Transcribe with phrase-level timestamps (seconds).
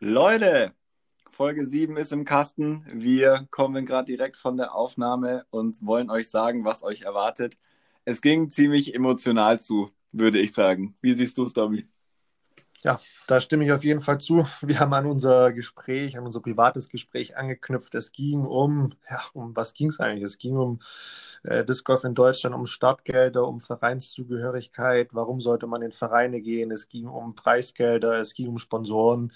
[0.00, 0.74] Leute,
[1.30, 2.84] Folge 7 ist im Kasten.
[2.92, 7.56] Wir kommen gerade direkt von der Aufnahme und wollen euch sagen, was euch erwartet.
[8.04, 10.94] Es ging ziemlich emotional zu, würde ich sagen.
[11.00, 11.88] Wie siehst du es, Dobby?
[12.84, 14.46] Ja, da stimme ich auf jeden Fall zu.
[14.60, 17.94] Wir haben an unser Gespräch, an unser privates Gespräch angeknüpft.
[17.94, 20.24] Es ging um, ja, um was ging es eigentlich?
[20.24, 20.78] Es ging um
[21.42, 25.08] äh, Disc Golf in Deutschland, um Startgelder, um Vereinszugehörigkeit.
[25.14, 26.70] Warum sollte man in Vereine gehen?
[26.70, 29.32] Es ging um Preisgelder, es ging um Sponsoren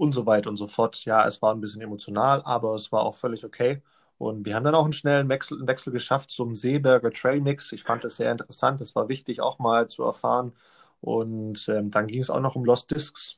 [0.00, 1.04] und so weiter und so fort.
[1.04, 3.82] Ja, es war ein bisschen emotional, aber es war auch völlig okay.
[4.16, 7.70] Und wir haben dann auch einen schnellen Wechsel, einen Wechsel geschafft zum Seeberger Trail Mix.
[7.72, 8.80] Ich fand das sehr interessant.
[8.80, 10.54] Das war wichtig auch mal zu erfahren.
[11.02, 13.36] Und ähm, dann ging es auch noch um Lost Discs.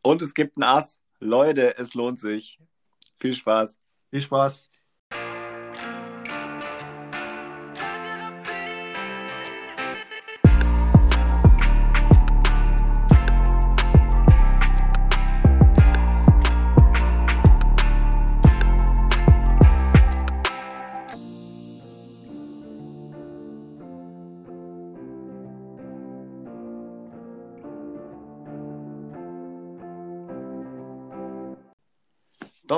[0.00, 1.00] Und es gibt ein Ass.
[1.18, 2.60] Leute, es lohnt sich.
[3.18, 3.78] Viel Spaß.
[4.10, 4.70] Viel Spaß.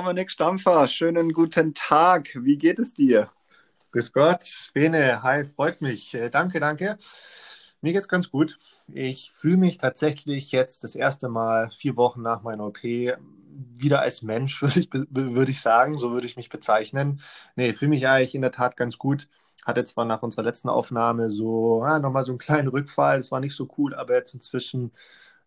[0.01, 2.31] Dominik Stampfer, schönen guten Tag.
[2.35, 3.29] Wie geht es dir?
[3.93, 6.15] Grüß Gott, Bene, hi, freut mich.
[6.15, 6.97] Äh, danke, danke.
[7.83, 8.57] Mir geht's ganz gut.
[8.89, 14.23] Ich fühle mich tatsächlich jetzt das erste Mal vier Wochen nach meiner OP wieder als
[14.23, 15.99] Mensch, würde ich, würde ich sagen.
[15.99, 17.21] So würde ich mich bezeichnen.
[17.55, 19.29] Nee, fühle mich eigentlich in der Tat ganz gut.
[19.67, 23.19] Hatte zwar nach unserer letzten Aufnahme so ja, nochmal so einen kleinen Rückfall.
[23.19, 24.93] Das war nicht so cool, aber jetzt inzwischen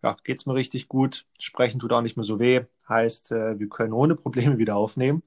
[0.04, 1.26] ja, geht es mir richtig gut.
[1.40, 2.62] Sprechen tut auch nicht mehr so weh.
[2.88, 5.22] Heißt, äh, wir können ohne Probleme wieder aufnehmen.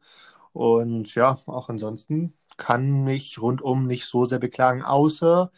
[0.53, 5.51] Und ja, auch ansonsten kann mich rundum nicht so sehr beklagen, außer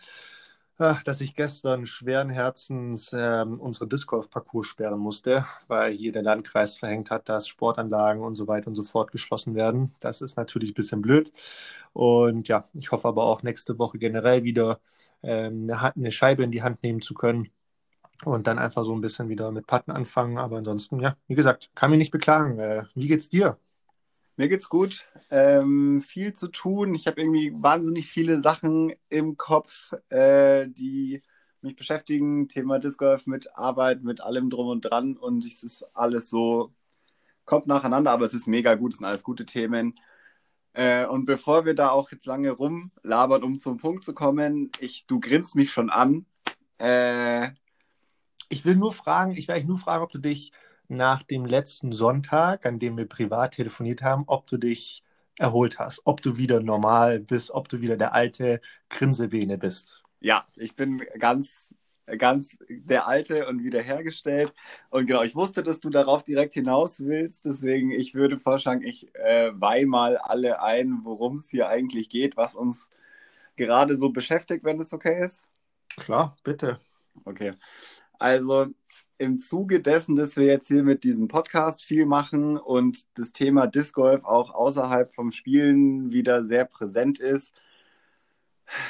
[0.80, 6.12] äh, dass ich gestern schweren Herzens äh, unsere Disc Golf Parcours sperren musste, weil hier
[6.14, 9.94] der Landkreis verhängt hat, dass Sportanlagen und so weiter und so fort geschlossen werden.
[10.00, 11.32] Das ist natürlich ein bisschen blöd.
[11.94, 14.80] Und ja, ich hoffe aber auch nächste Woche generell wieder
[15.24, 17.50] ähm, eine, eine Scheibe in die Hand nehmen zu können
[18.26, 20.38] und dann einfach so ein bisschen wieder mit Patten anfangen.
[20.38, 22.60] Aber ansonsten, ja, wie gesagt, kann mich nicht beklagen.
[22.60, 23.58] Äh, wie geht's dir?
[24.36, 25.06] Mir geht's gut.
[25.32, 26.96] Ähm, viel zu tun.
[26.96, 31.22] Ich habe irgendwie wahnsinnig viele Sachen im Kopf, äh, die
[31.62, 32.48] mich beschäftigen.
[32.48, 35.18] Thema Disc Golf mit Arbeit, mit allem drum und dran.
[35.18, 36.74] Und es ist alles so,
[37.46, 38.94] kommt nacheinander, aber es ist mega gut.
[38.94, 39.96] Es sind alles gute Themen.
[40.74, 45.06] Äh, und bevor wir da auch jetzt lange rumlabern, um zum Punkt zu kommen, ich,
[45.08, 46.26] du grinst mich schon an.
[46.78, 47.50] Äh,
[48.50, 50.52] ich will nur fragen, ich will eigentlich nur fragen, ob du dich
[50.88, 55.04] nach dem letzten Sonntag, an dem wir privat telefoniert haben, ob du dich
[55.38, 60.04] erholt hast, ob du wieder normal bist, ob du wieder der alte Grinsebene bist.
[60.20, 61.74] Ja, ich bin ganz,
[62.18, 64.54] ganz der Alte und wiederhergestellt.
[64.90, 67.46] Und genau, ich wusste, dass du darauf direkt hinaus willst.
[67.46, 72.36] Deswegen, ich würde vorschlagen, ich äh, weih mal alle ein, worum es hier eigentlich geht,
[72.36, 72.90] was uns
[73.56, 75.44] gerade so beschäftigt, wenn es okay ist.
[75.98, 76.80] Klar, bitte.
[77.26, 77.54] Okay.
[78.20, 78.68] Also
[79.18, 83.68] im Zuge dessen, dass wir jetzt hier mit diesem Podcast viel machen und das Thema
[83.68, 87.54] Disc Golf auch außerhalb vom Spielen wieder sehr präsent ist,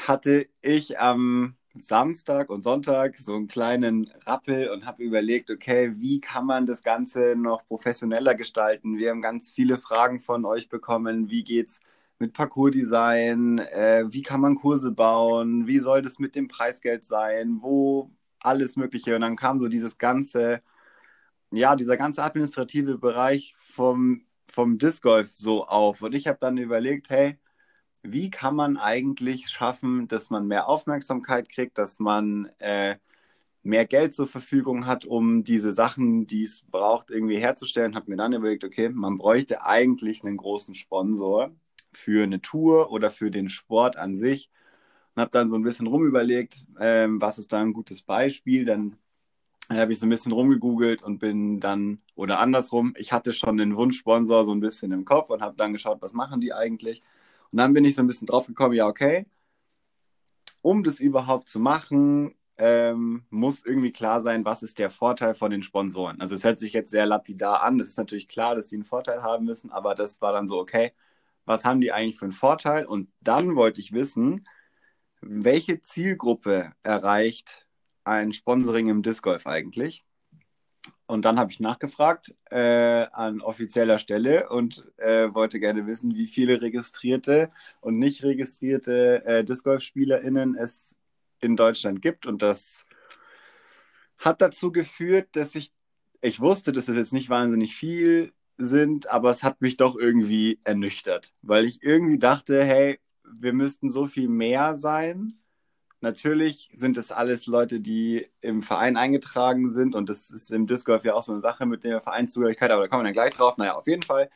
[0.07, 6.19] hatte ich am Samstag und Sonntag so einen kleinen Rappel und habe überlegt, okay, wie
[6.19, 8.97] kann man das Ganze noch professioneller gestalten?
[8.97, 11.29] Wir haben ganz viele Fragen von euch bekommen.
[11.29, 11.79] Wie geht's
[12.17, 13.59] mit Parcours-Design?
[13.59, 15.67] Äh, wie kann man Kurse bauen?
[15.67, 17.59] Wie soll das mit dem Preisgeld sein?
[17.61, 19.15] Wo alles Mögliche.
[19.15, 20.61] Und dann kam so dieses ganze,
[21.51, 26.01] ja, dieser ganze administrative Bereich vom, vom Disc Golf so auf.
[26.01, 27.37] Und ich habe dann überlegt, hey,
[28.03, 32.97] wie kann man eigentlich schaffen, dass man mehr Aufmerksamkeit kriegt, dass man äh,
[33.63, 37.95] mehr Geld zur Verfügung hat, um diese Sachen, die es braucht, irgendwie herzustellen.
[37.95, 41.51] Habe mir dann überlegt, okay, man bräuchte eigentlich einen großen Sponsor
[41.93, 44.49] für eine Tour oder für den Sport an sich,
[45.15, 48.65] und habe dann so ein bisschen rumüberlegt, ähm, was ist da ein gutes Beispiel.
[48.65, 48.97] Dann
[49.69, 53.75] habe ich so ein bisschen rumgegoogelt und bin dann, oder andersrum, ich hatte schon einen
[53.75, 57.03] Wunschsponsor so ein bisschen im Kopf und habe dann geschaut, was machen die eigentlich.
[57.51, 59.25] Und dann bin ich so ein bisschen drauf gekommen, ja, okay,
[60.61, 65.51] um das überhaupt zu machen, ähm, muss irgendwie klar sein, was ist der Vorteil von
[65.51, 66.19] den Sponsoren.
[66.19, 68.83] Also es hört sich jetzt sehr lapidar an, es ist natürlich klar, dass die einen
[68.83, 70.93] Vorteil haben müssen, aber das war dann so, okay,
[71.45, 72.85] was haben die eigentlich für einen Vorteil?
[72.85, 74.45] Und dann wollte ich wissen,
[75.21, 77.67] welche Zielgruppe erreicht
[78.03, 80.03] ein Sponsoring im Disc Golf eigentlich?
[81.05, 82.59] Und dann habe ich nachgefragt äh,
[83.11, 87.51] an offizieller Stelle und äh, wollte gerne wissen, wie viele registrierte
[87.81, 90.95] und nicht registrierte äh, Disc Golf-SpielerInnen es
[91.39, 92.25] in Deutschland gibt.
[92.27, 92.85] Und das
[94.19, 95.73] hat dazu geführt, dass ich
[96.21, 100.59] ich wusste, dass es jetzt nicht wahnsinnig viel sind, aber es hat mich doch irgendwie
[100.63, 102.99] ernüchtert, weil ich irgendwie dachte, hey,
[103.39, 105.33] wir müssten so viel mehr sein.
[106.01, 110.85] Natürlich sind es alles Leute, die im Verein eingetragen sind und das ist im Disc
[110.85, 113.33] Golf ja auch so eine Sache mit der Vereinszugehörigkeit, aber da kommen wir dann gleich
[113.33, 113.57] drauf.
[113.57, 114.29] Naja, auf jeden Fall.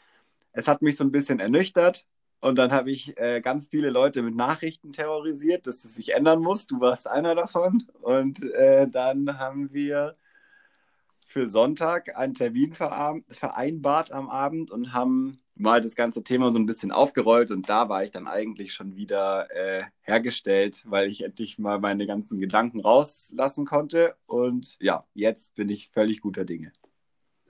[0.52, 2.06] Es hat mich so ein bisschen ernüchtert
[2.44, 6.42] und dann habe ich äh, ganz viele Leute mit Nachrichten terrorisiert, dass es sich ändern
[6.42, 6.68] muss.
[6.68, 7.86] Du warst einer davon.
[8.02, 10.18] Und äh, dann haben wir
[11.26, 16.66] für Sonntag einen Termin vereinbart am Abend und haben mal das ganze Thema so ein
[16.66, 17.52] bisschen aufgerollt.
[17.52, 22.08] Und da war ich dann eigentlich schon wieder äh, hergestellt, weil ich endlich mal meine
[22.08, 24.16] ganzen Gedanken rauslassen konnte.
[24.26, 26.72] Und ja, jetzt bin ich völlig guter Dinge.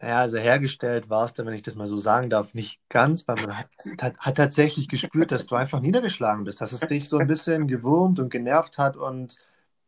[0.01, 3.25] Naja, also hergestellt war es dann, wenn ich das mal so sagen darf, nicht ganz,
[3.25, 3.69] weil man hat,
[4.19, 8.19] hat, tatsächlich gespürt, dass du einfach niedergeschlagen bist, dass es dich so ein bisschen gewurmt
[8.19, 9.37] und genervt hat und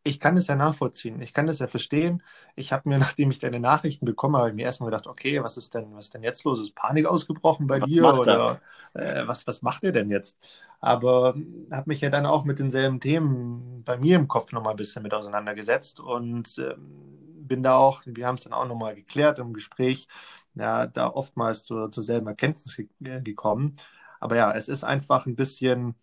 [0.06, 2.22] ich kann das ja nachvollziehen, ich kann das ja verstehen.
[2.56, 5.74] Ich habe mir, nachdem ich deine Nachrichten bekommen habe, mir erstmal gedacht, okay, was ist
[5.74, 6.62] denn, was ist denn jetzt los?
[6.62, 8.62] Ist Panik ausgebrochen bei was dir oder
[8.94, 10.38] äh, was, was macht ihr denn jetzt?
[10.80, 11.36] Aber
[11.72, 15.02] habe mich ja dann auch mit denselben Themen bei mir im Kopf nochmal ein bisschen
[15.02, 19.54] mit auseinandergesetzt und ähm, bin da auch, wir haben es dann auch nochmal geklärt im
[19.54, 20.08] Gespräch,
[20.54, 23.76] ja, da oftmals zur, zur selben Erkenntnis ge gekommen.
[24.20, 25.96] Aber ja, es ist einfach ein bisschen,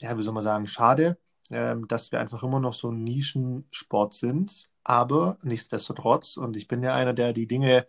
[0.00, 1.18] ja, wie soll man sagen, schade,
[1.50, 4.68] äh, dass wir einfach immer noch so ein Nischensport sind.
[4.84, 7.86] Aber nichtsdestotrotz, und ich bin ja einer, der die Dinge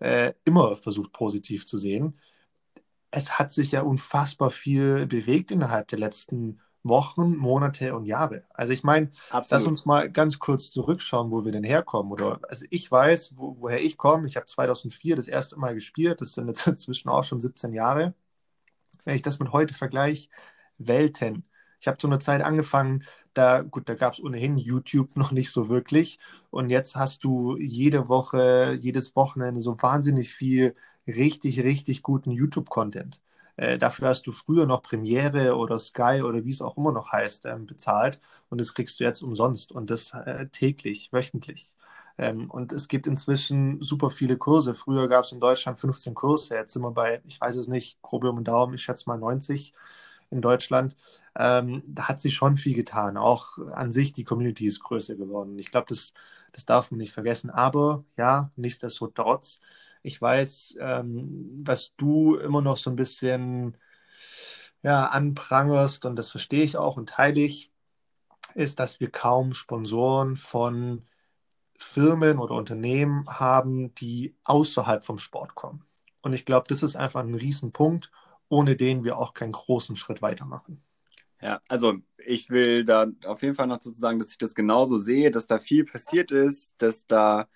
[0.00, 2.18] äh, immer versucht positiv zu sehen,
[3.10, 8.44] es hat sich ja unfassbar viel bewegt innerhalb der letzten Wochen, Monate und Jahre.
[8.54, 9.10] Also ich meine,
[9.50, 12.10] lass uns mal ganz kurz zurückschauen, wo wir denn herkommen.
[12.12, 14.26] Oder also ich weiß, wo, woher ich komme.
[14.26, 16.20] Ich habe 2004 das erste Mal gespielt.
[16.20, 18.14] Das sind jetzt inzwischen auch schon 17 Jahre.
[19.04, 20.28] Wenn ich das mit heute vergleiche,
[20.78, 21.44] Welten.
[21.80, 23.04] Ich habe zu einer Zeit angefangen,
[23.34, 26.18] da, gut, da gab es ohnehin YouTube noch nicht so wirklich.
[26.50, 30.74] Und jetzt hast du jede Woche, jedes Wochenende so wahnsinnig viel
[31.06, 33.20] richtig, richtig guten YouTube-Content.
[33.56, 37.12] Äh, dafür hast du früher noch Premiere oder Sky oder wie es auch immer noch
[37.12, 41.74] heißt, ähm, bezahlt und das kriegst du jetzt umsonst und das äh, täglich, wöchentlich.
[42.18, 44.74] Ähm, und es gibt inzwischen super viele Kurse.
[44.74, 48.00] Früher gab es in Deutschland 15 Kurse, jetzt sind wir bei, ich weiß es nicht,
[48.02, 49.74] grob um den Daumen, ich schätze mal 90
[50.30, 50.96] in Deutschland.
[51.36, 53.16] Ähm, da hat sich schon viel getan.
[53.16, 55.58] Auch an sich, die Community ist größer geworden.
[55.58, 56.14] Ich glaube, das,
[56.52, 57.50] das darf man nicht vergessen.
[57.50, 59.60] Aber ja, nichtsdestotrotz,
[60.02, 63.76] ich weiß, ähm, was du immer noch so ein bisschen
[64.82, 67.70] ja, anprangerst, und das verstehe ich auch und teile ich,
[68.54, 71.06] ist, dass wir kaum Sponsoren von
[71.78, 75.84] Firmen oder Unternehmen haben, die außerhalb vom Sport kommen.
[76.22, 78.10] Und ich glaube, das ist einfach ein Riesenpunkt,
[78.50, 80.82] ohne den wir auch keinen großen Schritt weitermachen.
[81.40, 85.30] Ja, also ich will da auf jeden Fall noch sozusagen, dass ich das genauso sehe,
[85.30, 87.48] dass da viel passiert ist, dass da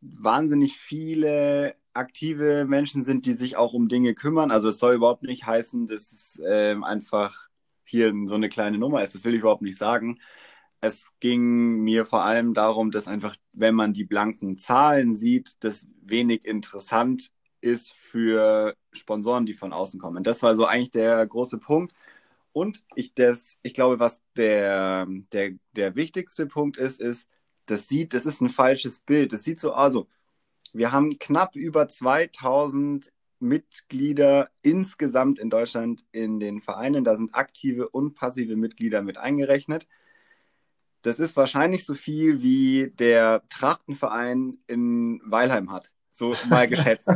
[0.00, 4.50] wahnsinnig viele aktive Menschen sind, die sich auch um Dinge kümmern.
[4.50, 7.48] Also es soll überhaupt nicht heißen, dass es ähm, einfach
[7.84, 9.14] hier so eine kleine Nummer ist.
[9.14, 10.18] Das will ich überhaupt nicht sagen.
[10.80, 15.88] Es ging mir vor allem darum, dass einfach, wenn man die blanken Zahlen sieht, das
[16.02, 20.24] wenig interessant ist für Sponsoren, die von außen kommen.
[20.24, 21.94] Das war so eigentlich der große Punkt.
[22.52, 27.28] Und ich, das, ich glaube, was der, der, der wichtigste Punkt ist, ist,
[27.66, 29.32] das sieht, das ist ein falsches Bild.
[29.32, 30.08] Das sieht so, also,
[30.72, 37.04] wir haben knapp über 2000 Mitglieder insgesamt in Deutschland in den Vereinen.
[37.04, 39.86] Da sind aktive und passive Mitglieder mit eingerechnet.
[41.02, 45.90] Das ist wahrscheinlich so viel wie der Trachtenverein in Weilheim hat.
[46.10, 47.10] So mal geschätzt.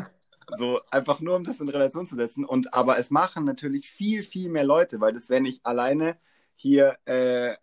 [0.57, 2.45] So einfach nur, um das in Relation zu setzen.
[2.45, 6.17] Und aber es machen natürlich viel, viel mehr Leute, weil das, wenn ich alleine
[6.57, 7.55] hier äh,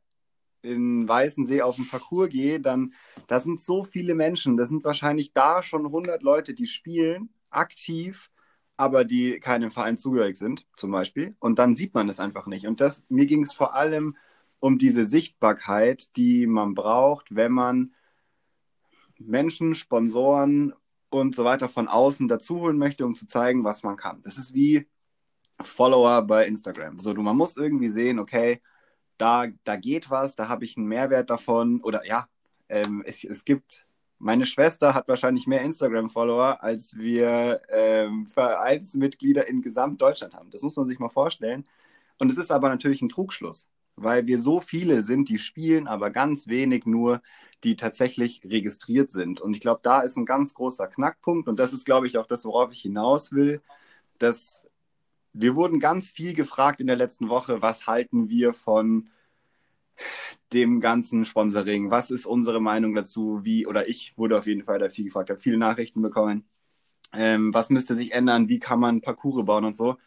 [0.61, 2.93] in Weißensee auf den Parcours gehe, dann
[3.27, 4.57] da sind so viele Menschen.
[4.57, 8.29] Da sind wahrscheinlich da schon 100 Leute, die spielen aktiv,
[8.77, 11.35] aber die keinem Verein zugehörig sind, zum Beispiel.
[11.39, 12.67] Und dann sieht man es einfach nicht.
[12.67, 14.17] Und das, mir ging es vor allem
[14.59, 17.93] um diese Sichtbarkeit, die man braucht, wenn man
[19.17, 20.73] Menschen, Sponsoren
[21.09, 24.21] und so weiter von außen dazuholen möchte, um zu zeigen, was man kann.
[24.21, 24.87] Das ist wie
[25.61, 26.99] Follower bei Instagram.
[26.99, 28.61] So, du, man muss irgendwie sehen, okay,
[29.17, 31.81] da, da geht was, da habe ich einen Mehrwert davon.
[31.81, 32.27] Oder ja,
[32.69, 33.85] ähm, es, es gibt,
[34.17, 40.49] meine Schwester hat wahrscheinlich mehr Instagram-Follower, als wir ähm, Vereinsmitglieder in Gesamtdeutschland haben.
[40.51, 41.65] Das muss man sich mal vorstellen.
[42.17, 46.09] Und es ist aber natürlich ein Trugschluss, weil wir so viele sind, die spielen, aber
[46.09, 47.21] ganz wenig nur,
[47.63, 49.41] die tatsächlich registriert sind.
[49.41, 51.47] Und ich glaube, da ist ein ganz großer Knackpunkt.
[51.49, 53.61] Und das ist, glaube ich, auch das, worauf ich hinaus will,
[54.19, 54.65] dass
[55.33, 59.09] wir wurden ganz viel gefragt in der letzten Woche, was halten wir von
[60.53, 61.91] dem ganzen Sponsoring?
[61.91, 63.41] Was ist unsere Meinung dazu?
[63.43, 66.45] Wie, oder ich wurde auf jeden Fall da viel gefragt, habe viele Nachrichten bekommen.
[67.13, 69.97] ähm, was müsste sich ändern, wie kann man Parcours bauen und so.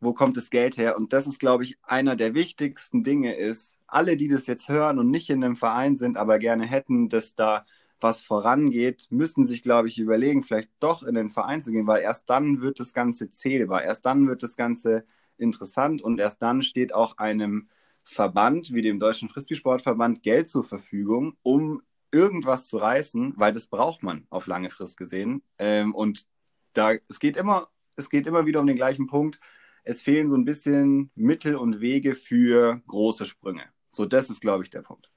[0.00, 0.96] Wo kommt das Geld her?
[0.96, 4.98] Und das ist, glaube ich, einer der wichtigsten Dinge ist, alle, die das jetzt hören
[4.98, 7.64] und nicht in einem Verein sind, aber gerne hätten, dass da
[8.00, 12.02] was vorangeht, müssen sich, glaube ich, überlegen, vielleicht doch in den Verein zu gehen, weil
[12.02, 15.04] erst dann wird das Ganze zählbar, erst dann wird das Ganze
[15.38, 17.68] interessant und erst dann steht auch einem
[18.04, 24.02] Verband wie dem Deutschen Frisbee-Sportverband Geld zur Verfügung, um irgendwas zu reißen, weil das braucht
[24.02, 25.42] man auf lange Frist gesehen.
[25.58, 26.26] Ähm, und
[26.72, 29.40] da es geht immer, es geht immer wieder um den gleichen Punkt.
[29.84, 33.64] Es fehlen so ein bisschen Mittel und Wege für große Sprünge.
[33.92, 35.10] So, das ist, glaube ich, der Punkt.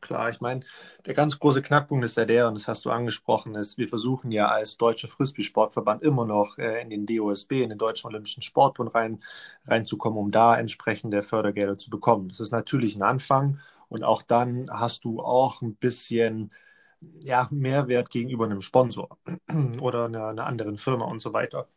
[0.00, 0.60] Klar, ich meine,
[1.06, 4.30] der ganz große Knackpunkt ist ja der, und das hast du angesprochen, ist, wir versuchen
[4.30, 8.94] ja als Deutscher Frisbee-Sportverband immer noch äh, in den DOSB, in den Deutschen Olympischen Sportbund
[8.94, 9.18] rein,
[9.66, 12.28] reinzukommen, um da entsprechende Fördergelder zu bekommen.
[12.28, 16.52] Das ist natürlich ein Anfang und auch dann hast du auch ein bisschen
[17.22, 19.18] ja, Mehrwert gegenüber einem Sponsor
[19.80, 21.68] oder einer, einer anderen Firma und so weiter.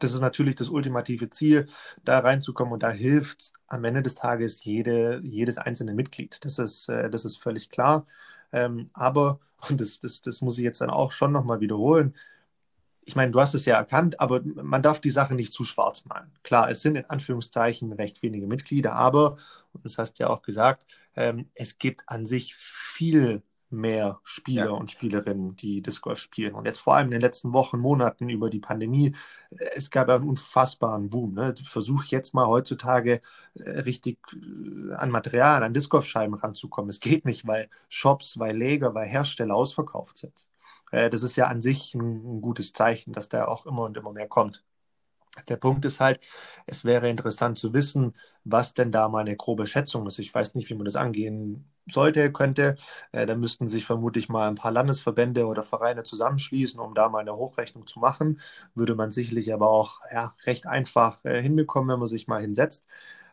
[0.00, 1.66] Das ist natürlich das ultimative Ziel,
[2.04, 6.44] da reinzukommen und da hilft am Ende des Tages jede, jedes einzelne Mitglied.
[6.44, 8.06] Das ist, äh, das ist völlig klar.
[8.52, 9.40] Ähm, aber,
[9.70, 12.14] und das, das, das muss ich jetzt dann auch schon nochmal wiederholen,
[13.08, 16.04] ich meine, du hast es ja erkannt, aber man darf die Sache nicht zu schwarz
[16.04, 16.30] malen.
[16.42, 19.38] Klar, es sind in Anführungszeichen recht wenige Mitglieder, aber,
[19.72, 24.66] und das hast du ja auch gesagt, ähm, es gibt an sich viel mehr Spieler
[24.66, 24.70] ja.
[24.70, 26.54] und Spielerinnen, die Disc Golf spielen.
[26.54, 29.14] Und jetzt vor allem in den letzten Wochen, Monaten über die Pandemie,
[29.50, 31.34] äh, es gab einen unfassbaren Boom.
[31.34, 31.54] Ne?
[31.62, 33.20] Versuch jetzt mal heutzutage
[33.54, 36.90] äh, richtig äh, an Material, an Disc Golf Scheiben ranzukommen.
[36.90, 40.46] Es geht nicht, weil Shops, weil Lager, weil Hersteller ausverkauft sind.
[40.90, 44.26] Das ist ja an sich ein gutes Zeichen, dass da auch immer und immer mehr
[44.26, 44.64] kommt.
[45.48, 46.20] Der Punkt ist halt,
[46.66, 48.14] es wäre interessant zu wissen,
[48.44, 50.18] was denn da mal eine grobe Schätzung ist.
[50.18, 52.76] Ich weiß nicht, wie man das angehen sollte, könnte.
[53.12, 57.20] Äh, da müssten sich vermutlich mal ein paar Landesverbände oder Vereine zusammenschließen, um da mal
[57.20, 58.40] eine Hochrechnung zu machen.
[58.74, 62.84] Würde man sicherlich aber auch ja, recht einfach äh, hinbekommen, wenn man sich mal hinsetzt.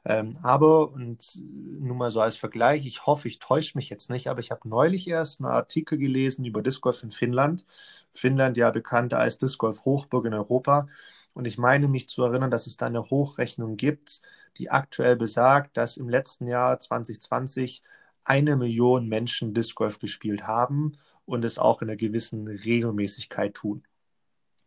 [0.07, 1.39] Ähm, aber, und
[1.79, 4.67] nur mal so als Vergleich, ich hoffe, ich täusche mich jetzt nicht, aber ich habe
[4.69, 7.65] neulich erst einen Artikel gelesen über Disc Golf in Finnland.
[8.13, 10.87] Finnland ja bekannt als Disc Golf Hochburg in Europa.
[11.35, 14.21] Und ich meine mich zu erinnern, dass es da eine Hochrechnung gibt,
[14.57, 17.83] die aktuell besagt, dass im letzten Jahr 2020
[18.23, 23.83] eine Million Menschen Disc Golf gespielt haben und es auch in einer gewissen Regelmäßigkeit tun.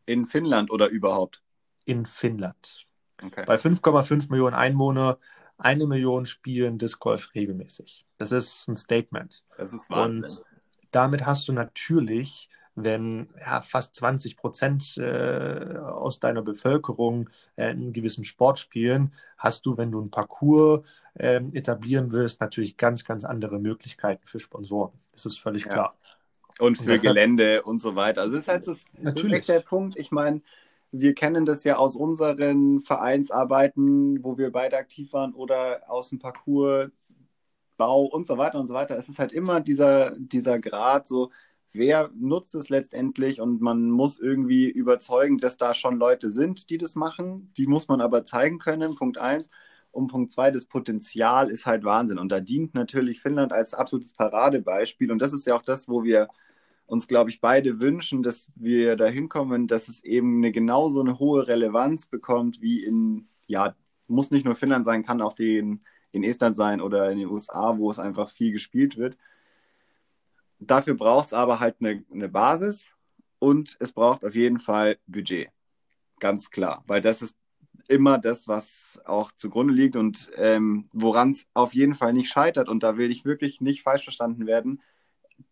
[0.04, 1.42] In Finnland oder überhaupt?
[1.86, 2.86] In Finnland.
[3.22, 3.44] Okay.
[3.46, 5.18] Bei 5,5 Millionen Einwohner,
[5.56, 8.06] eine Million spielen Disc Golf regelmäßig.
[8.18, 9.42] Das ist ein Statement.
[9.56, 10.24] Das ist Wahnsinn.
[10.24, 10.44] Und
[10.90, 12.50] damit hast du natürlich
[12.84, 19.66] wenn ja, fast 20 Prozent äh, aus deiner Bevölkerung äh, einen gewissen Sport spielen, hast
[19.66, 20.82] du, wenn du ein Parcours
[21.14, 24.92] äh, etablieren willst, natürlich ganz, ganz andere Möglichkeiten für Sponsoren.
[25.12, 25.72] Das ist völlig ja.
[25.72, 25.94] klar.
[26.58, 28.22] Und für und Gelände und so weiter.
[28.22, 29.46] Also das ist halt das, natürlich.
[29.46, 29.96] Das der Punkt.
[29.96, 30.42] Ich meine,
[30.90, 36.18] wir kennen das ja aus unseren Vereinsarbeiten, wo wir beide aktiv waren oder aus dem
[36.18, 36.90] Parcours,
[37.76, 38.98] Bau und so weiter und so weiter.
[38.98, 41.30] Es ist halt immer dieser, dieser Grad so,
[41.78, 46.78] wer nutzt es letztendlich und man muss irgendwie überzeugen, dass da schon Leute sind, die
[46.78, 47.52] das machen.
[47.56, 49.50] Die muss man aber zeigen können, Punkt eins.
[49.90, 52.18] Und Punkt zwei, das Potenzial ist halt Wahnsinn.
[52.18, 55.10] Und da dient natürlich Finnland als absolutes Paradebeispiel.
[55.10, 56.28] Und das ist ja auch das, wo wir
[56.86, 61.18] uns, glaube ich, beide wünschen, dass wir da hinkommen, dass es eben eine genauso eine
[61.18, 63.74] hohe Relevanz bekommt wie in, ja,
[64.08, 65.82] muss nicht nur Finnland sein, kann auch den,
[66.12, 69.18] in Estland sein oder in den USA, wo es einfach viel gespielt wird.
[70.58, 72.86] Dafür braucht es aber halt eine, eine Basis
[73.38, 75.50] und es braucht auf jeden Fall Budget.
[76.18, 77.36] Ganz klar, weil das ist
[77.88, 82.68] immer das, was auch zugrunde liegt und ähm, woran es auf jeden Fall nicht scheitert.
[82.68, 84.82] Und da will ich wirklich nicht falsch verstanden werden.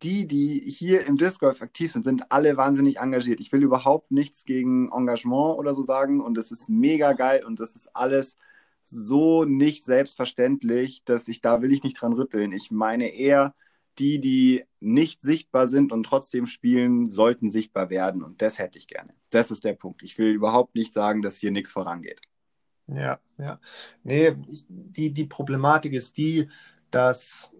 [0.02, 3.40] Die, die hier im Disc Golf aktiv sind, sind alle wahnsinnig engagiert.
[3.40, 7.60] Ich will überhaupt nichts gegen Engagement oder so sagen und es ist mega geil und
[7.60, 8.36] das ist alles
[8.84, 12.52] so nicht selbstverständlich, dass ich da will ich nicht dran rütteln.
[12.52, 13.54] Ich meine eher,
[13.98, 18.22] die, die nicht sichtbar sind und trotzdem spielen, sollten sichtbar werden.
[18.22, 19.14] Und das hätte ich gerne.
[19.30, 20.02] Das ist der Punkt.
[20.02, 22.20] Ich will überhaupt nicht sagen, dass hier nichts vorangeht.
[22.88, 23.58] Ja, ja.
[24.04, 24.36] Nee,
[24.68, 26.48] die, die Problematik ist die,
[26.90, 27.52] dass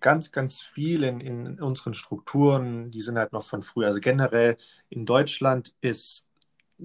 [0.00, 3.86] ganz, ganz viel in, in unseren Strukturen, die sind halt noch von früher.
[3.86, 4.56] Also generell
[4.90, 6.28] in Deutschland ist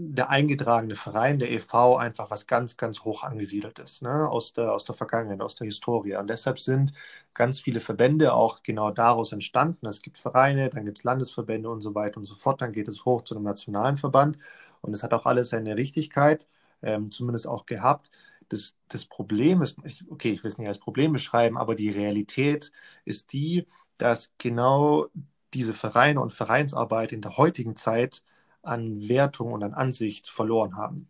[0.02, 4.30] der eingetragene Verein, der EV, einfach was ganz, ganz hoch angesiedeltes, ne?
[4.30, 6.16] aus, der, aus der Vergangenheit, aus der Historie.
[6.16, 6.94] Und deshalb sind
[7.34, 9.86] ganz viele Verbände auch genau daraus entstanden.
[9.88, 12.62] Es gibt Vereine, dann gibt es Landesverbände und so weiter und so fort.
[12.62, 14.38] Dann geht es hoch zu einem nationalen Verband.
[14.82, 16.48] Und es hat auch alles seine Richtigkeit,
[16.82, 18.10] ähm, zumindest auch gehabt.
[18.48, 19.78] Das, das Problem ist,
[20.10, 22.72] okay, ich will es nicht als Problem beschreiben, aber die Realität
[23.06, 25.08] ist die, dass genau
[25.54, 28.24] diese Vereine und Vereinsarbeit in der heutigen Zeit
[28.62, 31.10] an Wertung und an Ansicht verloren haben.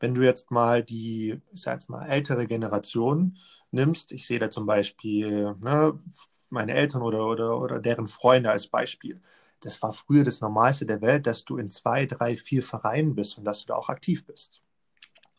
[0.00, 3.36] Wenn du jetzt mal die, ich sag jetzt mal, ältere Generation
[3.70, 5.94] nimmst, ich sehe da zum Beispiel ne,
[6.50, 9.20] meine Eltern oder, oder, oder deren Freunde als Beispiel.
[9.60, 13.38] Das war früher das Normalste der Welt, dass du in zwei, drei, vier Vereinen bist
[13.38, 14.62] und dass du da auch aktiv bist.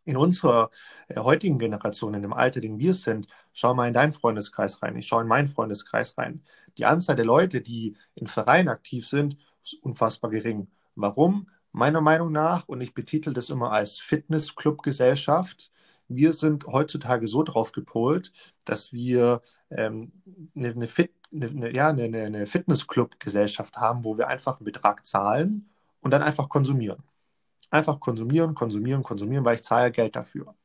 [0.05, 0.71] In unserer
[1.07, 4.97] äh, heutigen Generation, in dem Alter, den wir sind, schau mal in deinen Freundeskreis rein,
[4.97, 6.43] ich schaue in meinen Freundeskreis rein.
[6.77, 10.67] Die Anzahl der Leute, die in Vereinen aktiv sind, ist unfassbar gering.
[11.01, 11.47] Warum?
[11.71, 15.71] Meiner Meinung nach, und ich betitel das immer als Fitnessclub-Gesellschaft,
[16.09, 18.33] wir sind heutzutage so drauf gepolt,
[18.65, 20.11] dass wir ähm,
[20.55, 25.69] eine, eine, Fit, eine, ja, eine, eine Fitnessclub-Gesellschaft haben, wo wir einfach einen Betrag zahlen
[26.01, 27.03] und dann einfach konsumieren.
[27.69, 30.55] Einfach konsumieren, konsumieren, konsumieren, weil ich zahle Geld dafür.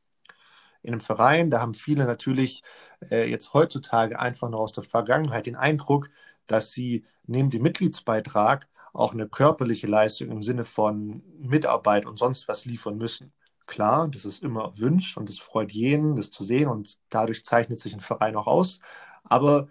[0.81, 2.61] In einem Verein, da haben viele natürlich
[3.09, 6.09] äh, jetzt heutzutage einfach nur aus der Vergangenheit den Eindruck,
[6.47, 12.47] dass sie neben dem Mitgliedsbeitrag auch eine körperliche Leistung im Sinne von Mitarbeit und sonst
[12.47, 13.33] was liefern müssen.
[13.67, 17.79] Klar, das ist immer erwünscht und es freut jeden, das zu sehen und dadurch zeichnet
[17.79, 18.79] sich ein Verein auch aus.
[19.23, 19.67] Aber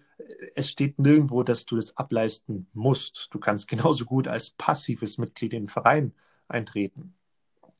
[0.54, 3.28] es steht nirgendwo, dass du das ableisten musst.
[3.32, 6.12] Du kannst genauso gut als passives Mitglied in den Verein
[6.48, 7.14] eintreten.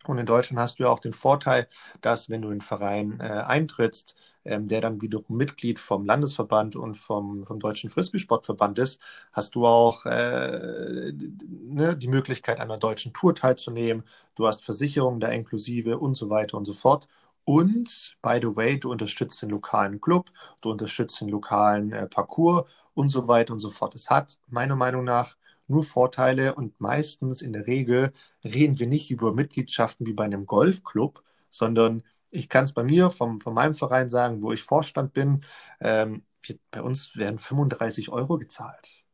[0.09, 1.67] Und in Deutschland hast du ja auch den Vorteil,
[2.01, 6.77] dass wenn du in einen Verein äh, eintrittst, ähm, der dann wiederum Mitglied vom Landesverband
[6.77, 9.01] und vom, vom Deutschen Frisbeesportverband ist,
[9.33, 14.05] hast du auch äh, ne, die Möglichkeit, an einer deutschen Tour teilzunehmen.
[14.35, 17.09] Du hast Versicherungen da inklusive und so weiter und so fort.
[17.45, 20.31] Und, by the way, du unterstützt den lokalen Club,
[20.63, 23.95] du unterstützt den lokalen äh, Parcours und so weiter und so fort.
[23.95, 28.13] Es hat meiner Meinung nach nur Vorteile und meistens in der Regel
[28.45, 33.11] reden wir nicht über Mitgliedschaften wie bei einem Golfclub, sondern ich kann es bei mir
[33.11, 35.43] vom, von meinem Verein sagen, wo ich Vorstand bin,
[35.81, 36.25] ähm,
[36.71, 39.05] bei uns werden 35 Euro gezahlt.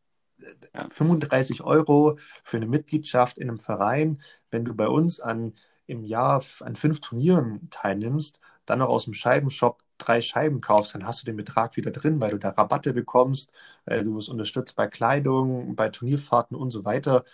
[0.74, 0.88] Ja.
[0.88, 5.54] 35 Euro für eine Mitgliedschaft in einem Verein, wenn du bei uns an,
[5.86, 11.06] im Jahr an fünf Turnieren teilnimmst, dann noch aus dem Scheibenshop drei Scheiben kaufst, dann
[11.06, 13.50] hast du den Betrag wieder drin, weil du da Rabatte bekommst,
[13.86, 17.24] äh, du wirst unterstützt bei Kleidung, bei Turnierfahrten und so weiter.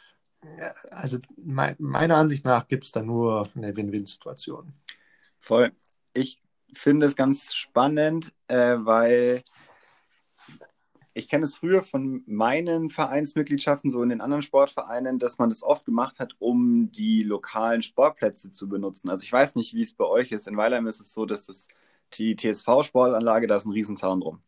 [0.90, 4.72] Also me meiner Ansicht nach gibt es da nur eine Win-Win-Situation.
[5.40, 5.72] Voll.
[6.12, 6.38] Ich
[6.72, 9.42] finde es ganz spannend, äh, weil
[11.16, 15.62] ich kenne es früher von meinen Vereinsmitgliedschaften, so in den anderen Sportvereinen, dass man das
[15.62, 19.08] oft gemacht hat, um die lokalen Sportplätze zu benutzen.
[19.08, 20.46] Also ich weiß nicht, wie es bei euch ist.
[20.46, 21.68] In Weilheim ist es so, dass das
[22.14, 24.40] die TSV-Sportanlage, da ist ein Riesenzaun drum.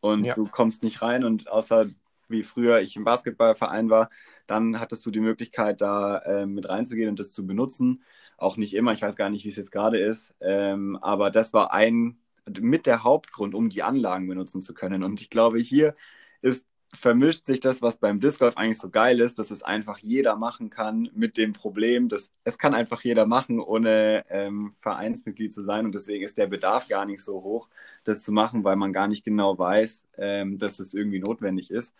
[0.00, 0.34] Und ja.
[0.34, 1.86] du kommst nicht rein und außer
[2.28, 4.10] wie früher ich im Basketballverein war,
[4.46, 8.02] dann hattest du die Möglichkeit, da äh, mit reinzugehen und das zu benutzen.
[8.36, 11.52] Auch nicht immer, ich weiß gar nicht, wie es jetzt gerade ist, ähm, aber das
[11.52, 12.18] war ein
[12.60, 15.02] mit der Hauptgrund, um die Anlagen benutzen zu können.
[15.02, 15.96] Und ich glaube, hier
[16.42, 19.98] ist vermischt sich das, was beim Disc Golf eigentlich so geil ist, dass es einfach
[19.98, 25.52] jeder machen kann mit dem Problem, dass es kann einfach jeder machen, ohne ähm, Vereinsmitglied
[25.52, 27.68] zu sein und deswegen ist der Bedarf gar nicht so hoch,
[28.04, 31.94] das zu machen, weil man gar nicht genau weiß, ähm, dass es irgendwie notwendig ist.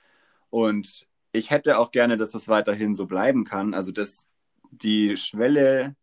[0.50, 4.26] Und ich hätte auch gerne, dass das weiterhin so bleiben kann, also dass
[4.70, 5.96] die Schwelle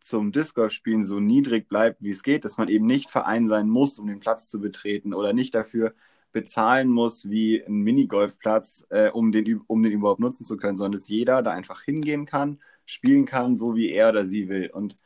[0.00, 3.46] zum Disc Golf Spielen so niedrig bleibt, wie es geht, dass man eben nicht Verein
[3.46, 5.94] sein muss, um den Platz zu betreten oder nicht dafür
[6.32, 11.00] bezahlen muss wie ein Minigolfplatz, äh, um, den, um den überhaupt nutzen zu können, sondern
[11.00, 14.70] dass jeder da einfach hingehen kann, spielen kann, so wie er oder sie will.
[14.72, 14.96] Und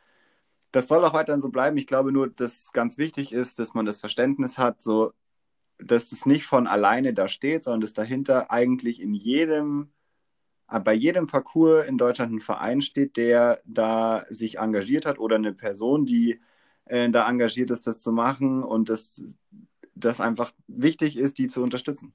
[0.72, 1.76] das soll auch weiterhin so bleiben.
[1.76, 5.12] Ich glaube nur, dass ganz wichtig ist, dass man das Verständnis hat, so,
[5.78, 9.92] dass es nicht von alleine da steht, sondern dass dahinter eigentlich in jedem,
[10.68, 15.36] äh, bei jedem Parcours in Deutschland ein Verein steht, der da sich engagiert hat oder
[15.36, 16.40] eine Person, die
[16.86, 19.38] äh, da engagiert ist, das zu machen und das
[19.94, 22.14] das einfach wichtig ist, die zu unterstützen.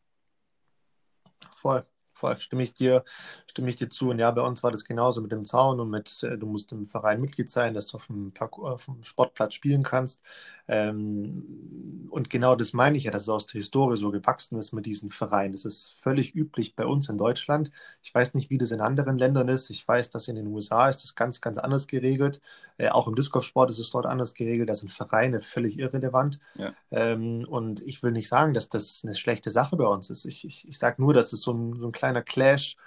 [1.56, 1.86] Voll
[2.18, 3.04] voll, stimme ich dir,
[3.50, 4.10] stimme ich dir zu.
[4.10, 6.72] Und ja, bei uns war das genauso mit dem Zaun und mit, äh, du musst
[6.72, 10.22] im Verein Mitglied sein, dass du auf dem, auf dem Sportplatz spielen kannst.
[10.68, 14.74] Ähm, und genau das meine ich ja, dass es aus der Historie so gewachsen ist
[14.74, 15.54] mit diesen Vereinen.
[15.54, 17.72] Das ist völlig üblich bei uns in Deutschland.
[18.02, 19.70] Ich weiß nicht, wie das in anderen Ländern ist.
[19.70, 22.42] Ich weiß, dass in den USA ist das ganz, ganz anders geregelt.
[22.78, 24.70] Äh, auch im Disc Sport ist es dort anders geregelt.
[24.70, 26.40] Da sind Vereine völlig irrelevant.
[26.56, 26.74] Ja.
[26.92, 30.26] Ähm, und ich will nicht sagen, dass das eine schlechte Sache bei uns ist.
[30.26, 32.78] Ich, ich, ich sage nur, dass es so ein, so ein kleines kleiner Clash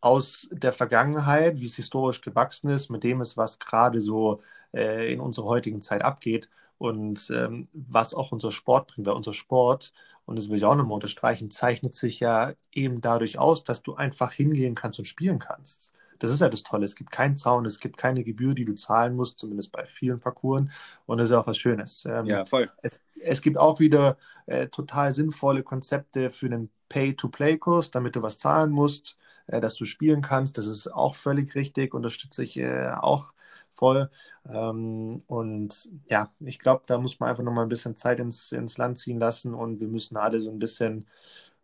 [0.00, 4.42] aus der Vergangenheit, wie es historisch gewachsen ist, mit dem ist, was gerade so
[4.74, 9.06] äh, in unserer heutigen Zeit abgeht und ähm, was auch unser Sport bringt.
[9.06, 9.92] Weil unser Sport,
[10.26, 13.94] und das will ich auch nochmal unterstreichen, zeichnet sich ja eben dadurch aus, dass du
[13.94, 15.94] einfach hingehen kannst und spielen kannst.
[16.18, 16.84] Das ist ja das Tolle.
[16.84, 20.20] Es gibt keinen Zaun, es gibt keine Gebühr, die du zahlen musst, zumindest bei vielen
[20.20, 20.64] Parcours.
[21.06, 22.04] Und das ist auch was Schönes.
[22.06, 22.70] Ähm, ja, voll.
[22.82, 28.38] Es, es gibt auch wieder äh, total sinnvolle Konzepte für einen Pay-to-Play-Kurs, damit du was
[28.38, 30.58] zahlen musst, äh, dass du spielen kannst.
[30.58, 33.32] Das ist auch völlig richtig, unterstütze ich äh, auch
[33.72, 34.10] voll.
[34.48, 38.52] Ähm, und ja, ich glaube, da muss man einfach noch mal ein bisschen Zeit ins,
[38.52, 41.06] ins Land ziehen lassen und wir müssen alle so ein bisschen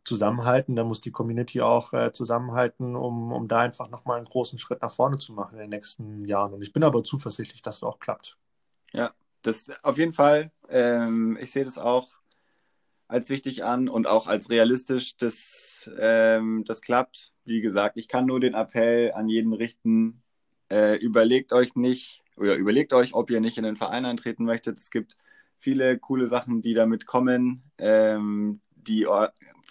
[0.05, 0.77] zusammenhalten.
[0.77, 4.83] Da muss die Community auch äh, zusammenhalten, um, um da einfach nochmal einen großen Schritt
[4.83, 6.55] nach vorne zu machen in den nächsten Jahren.
[6.55, 8.37] Und ich bin aber zuversichtlich, dass es auch klappt.
[8.93, 9.13] Ja,
[9.43, 10.51] das auf jeden Fall.
[10.69, 12.09] Ähm, ich sehe das auch
[13.09, 17.33] als wichtig an und auch als realistisch, dass ähm, das klappt.
[17.45, 20.23] Wie gesagt, ich kann nur den Appell an jeden richten,
[20.71, 24.79] äh, überlegt euch nicht oder überlegt euch, ob ihr nicht in den Verein eintreten möchtet.
[24.79, 25.19] Es gibt
[25.59, 29.07] viele coole Sachen, die damit kommen, ähm, die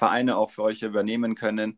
[0.01, 1.77] Vereine auch für euch übernehmen können.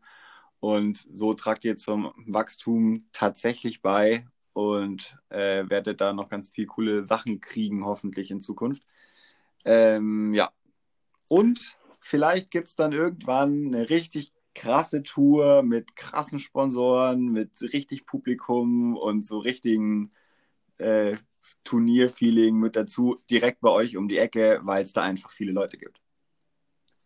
[0.58, 6.64] Und so tragt ihr zum Wachstum tatsächlich bei und äh, werdet da noch ganz viel
[6.64, 8.82] coole Sachen kriegen, hoffentlich in Zukunft.
[9.66, 10.52] Ähm, ja.
[11.28, 18.06] Und vielleicht gibt es dann irgendwann eine richtig krasse Tour mit krassen Sponsoren, mit richtig
[18.06, 20.12] Publikum und so richtigen
[20.78, 21.18] äh,
[21.64, 25.76] Turnierfeeling mit dazu, direkt bei euch um die Ecke, weil es da einfach viele Leute
[25.76, 26.03] gibt.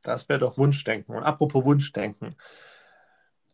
[0.09, 1.14] Das wäre doch Wunschdenken.
[1.14, 2.35] Und apropos Wunschdenken,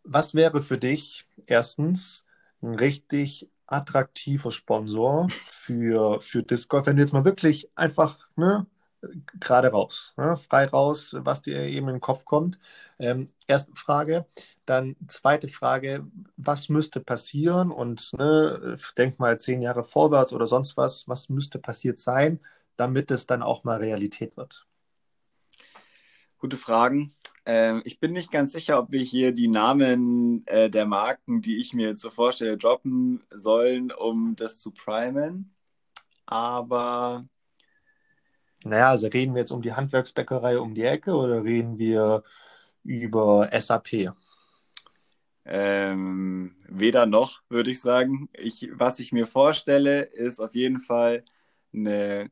[0.05, 2.25] was wäre für dich erstens
[2.63, 8.67] ein richtig attraktiver Sponsor für, für Disc Golf, wenn du jetzt mal wirklich einfach ne,
[9.41, 12.59] gerade raus, ne, frei raus, was dir eben in den Kopf kommt.
[12.99, 14.27] Ähm, erste Frage.
[14.67, 17.71] Dann zweite Frage, was müsste passieren?
[17.71, 22.41] Und ne, denk mal zehn Jahre vorwärts oder sonst was, was müsste passiert sein,
[22.77, 24.67] damit es dann auch mal Realität wird?
[26.45, 27.17] Gute Fragen.
[27.47, 31.57] Ähm, ich bin nicht ganz sicher, ob wir hier die Namen äh, der Marken, die
[31.59, 35.55] ich mir jetzt so vorstelle, droppen sollen, um das zu primen.
[36.27, 37.27] Aber.
[38.63, 42.23] Naja, also reden wir jetzt um die Handwerksbäckerei um die Ecke oder reden wir
[42.83, 44.13] über SAP?
[45.47, 48.29] Ähm, weder noch, würde ich sagen.
[48.35, 51.25] Ich, was ich mir vorstelle, ist auf jeden Fall
[51.73, 52.31] eine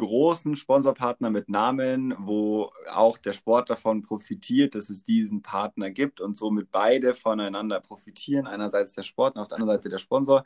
[0.00, 6.22] großen Sponsorpartner mit Namen, wo auch der Sport davon profitiert, dass es diesen Partner gibt
[6.22, 8.46] und somit beide voneinander profitieren.
[8.46, 10.44] Einerseits der Sport und auf der anderen Seite der Sponsor.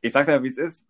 [0.00, 0.86] Ich sage ja, wie es ist,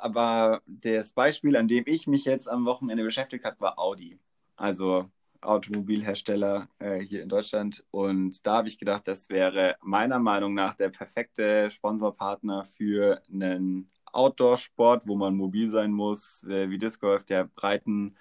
[0.00, 4.18] aber das Beispiel, an dem ich mich jetzt am Wochenende beschäftigt habe, war Audi.
[4.56, 5.10] Also
[5.42, 7.84] Automobilhersteller äh, hier in Deutschland.
[7.90, 13.90] Und da habe ich gedacht, das wäre meiner Meinung nach der perfekte Sponsorpartner für einen
[14.12, 18.16] Outdoor-Sport, wo man mobil sein muss, äh, wie Disc Golf, der breiten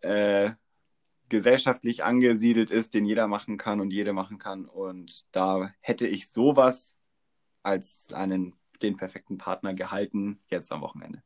[0.00, 0.50] äh,
[1.28, 4.66] gesellschaftlich angesiedelt ist, den jeder machen kann und jede machen kann.
[4.66, 6.96] Und da hätte ich sowas
[7.62, 11.22] als einen den perfekten Partner gehalten, jetzt am Wochenende.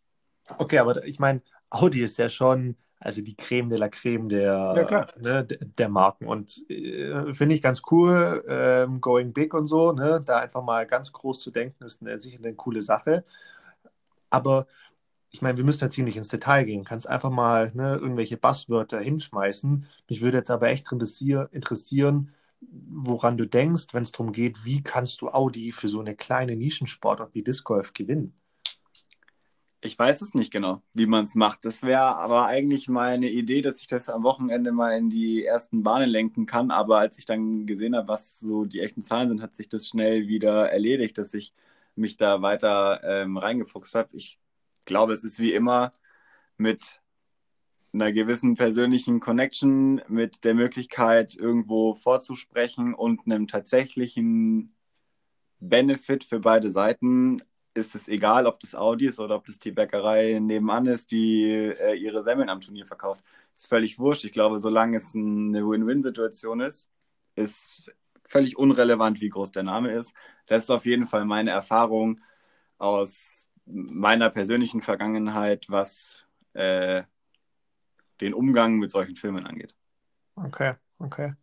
[0.58, 4.86] Okay, aber ich meine, Audi ist ja schon also die Creme de la Creme der,
[4.90, 6.26] ja, ne, der Marken.
[6.26, 10.86] Und äh, finde ich ganz cool, ähm, Going Big und so, ne, da einfach mal
[10.86, 13.24] ganz groß zu denken, ist eine, sicher eine coole Sache.
[14.30, 14.66] Aber
[15.30, 16.84] ich meine, wir müssen jetzt hier nicht ins Detail gehen.
[16.84, 19.86] Kannst einfach mal ne, irgendwelche Basswörter hinschmeißen.
[20.08, 25.20] Mich würde jetzt aber echt interessieren, woran du denkst, wenn es darum geht, wie kannst
[25.20, 28.34] du Audi für so eine kleine Nischensportart wie Disc Golf gewinnen?
[29.80, 31.64] Ich weiß es nicht genau, wie man es macht.
[31.64, 35.84] Das wäre aber eigentlich meine Idee, dass ich das am Wochenende mal in die ersten
[35.84, 36.72] Bahnen lenken kann.
[36.72, 39.86] Aber als ich dann gesehen habe, was so die echten Zahlen sind, hat sich das
[39.86, 41.54] schnell wieder erledigt, dass ich
[41.98, 44.08] mich da weiter ähm, reingefuchst habe.
[44.12, 44.38] Ich
[44.86, 45.90] glaube, es ist wie immer
[46.56, 47.00] mit
[47.92, 54.74] einer gewissen persönlichen Connection, mit der Möglichkeit, irgendwo vorzusprechen und einem tatsächlichen
[55.60, 57.42] Benefit für beide Seiten
[57.74, 61.44] ist es egal, ob das Audi ist oder ob das die Bäckerei nebenan ist, die
[61.50, 63.22] äh, ihre Semmeln am Turnier verkauft.
[63.54, 64.24] Ist völlig wurscht.
[64.24, 66.88] Ich glaube, solange es eine Win-Win-Situation ist,
[67.36, 67.90] ist
[68.28, 70.14] völlig unrelevant, wie groß der Name ist.
[70.46, 72.20] Das ist auf jeden Fall meine Erfahrung
[72.76, 77.02] aus meiner persönlichen Vergangenheit, was äh,
[78.20, 79.74] den Umgang mit solchen Filmen angeht.
[80.36, 81.34] Okay, okay.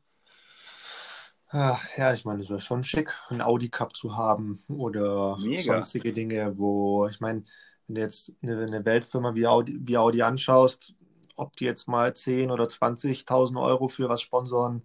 [1.49, 5.61] Ach, ja, ich meine, es wäre schon schick, einen Audi Cup zu haben oder Mega.
[5.61, 7.43] sonstige Dinge, wo, ich meine,
[7.87, 10.95] wenn du jetzt eine, eine Weltfirma wie Audi, wie Audi anschaust,
[11.37, 14.81] ob die jetzt mal 10 oder 20.000 Euro für was sponsoren,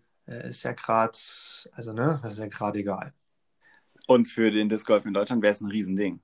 [0.49, 1.13] ist ja gerade,
[1.73, 3.13] also ne, das ist ja gerade egal.
[4.07, 6.21] Und für den Disc Golf in Deutschland wäre es ein Riesending.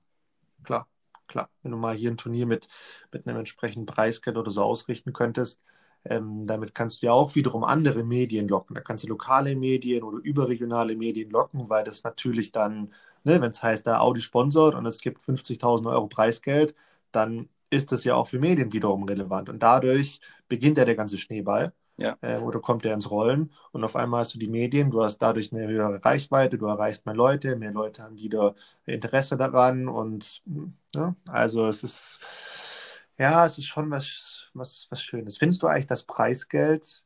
[0.63, 0.87] Klar,
[1.27, 1.49] klar.
[1.61, 2.67] Wenn du mal hier ein Turnier mit,
[3.11, 5.61] mit einem entsprechenden Preisgeld oder so ausrichten könntest,
[6.05, 8.75] Ähm, damit kannst du ja auch wiederum andere Medien locken.
[8.75, 12.93] Da kannst du lokale Medien oder überregionale Medien locken, weil das natürlich dann,
[13.23, 16.75] ne, wenn es heißt, da Audi sponsort und es gibt 50.000 Euro Preisgeld,
[17.11, 19.49] dann ist das ja auch für Medien wiederum relevant.
[19.49, 21.73] Und dadurch beginnt ja der ganze Schneeball.
[21.97, 22.15] Ja.
[22.21, 25.17] Äh, oder kommt er ins Rollen und auf einmal hast du die Medien, du hast
[25.17, 28.53] dadurch eine höhere Reichweite, du erreichst mehr Leute, mehr Leute haben wieder
[28.85, 30.43] Interesse daran und
[30.93, 32.21] ja, also es ist
[33.17, 35.37] ja, es ist schon was, was, was Schönes.
[35.37, 37.03] Findest du eigentlich, dass Preisgeld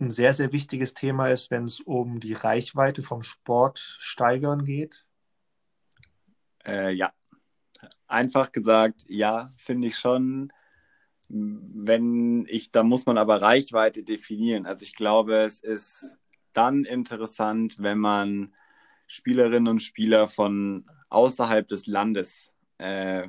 [0.00, 5.06] ein sehr, sehr wichtiges Thema ist, wenn es um die Reichweite vom Sport steigern geht?
[6.64, 7.12] Äh, ja,
[8.08, 10.52] einfach gesagt, ja, finde ich schon
[11.32, 14.66] wenn ich, da muss man aber Reichweite definieren.
[14.66, 16.18] Also ich glaube, es ist
[16.52, 18.52] dann interessant, wenn man
[19.06, 23.28] Spielerinnen und Spieler von außerhalb des Landes äh,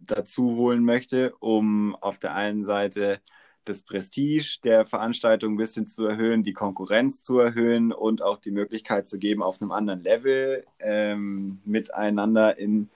[0.00, 3.20] dazu holen möchte, um auf der einen Seite
[3.64, 8.50] das Prestige der Veranstaltung ein bisschen zu erhöhen, die Konkurrenz zu erhöhen und auch die
[8.50, 12.90] Möglichkeit zu geben, auf einem anderen Level ähm, miteinander in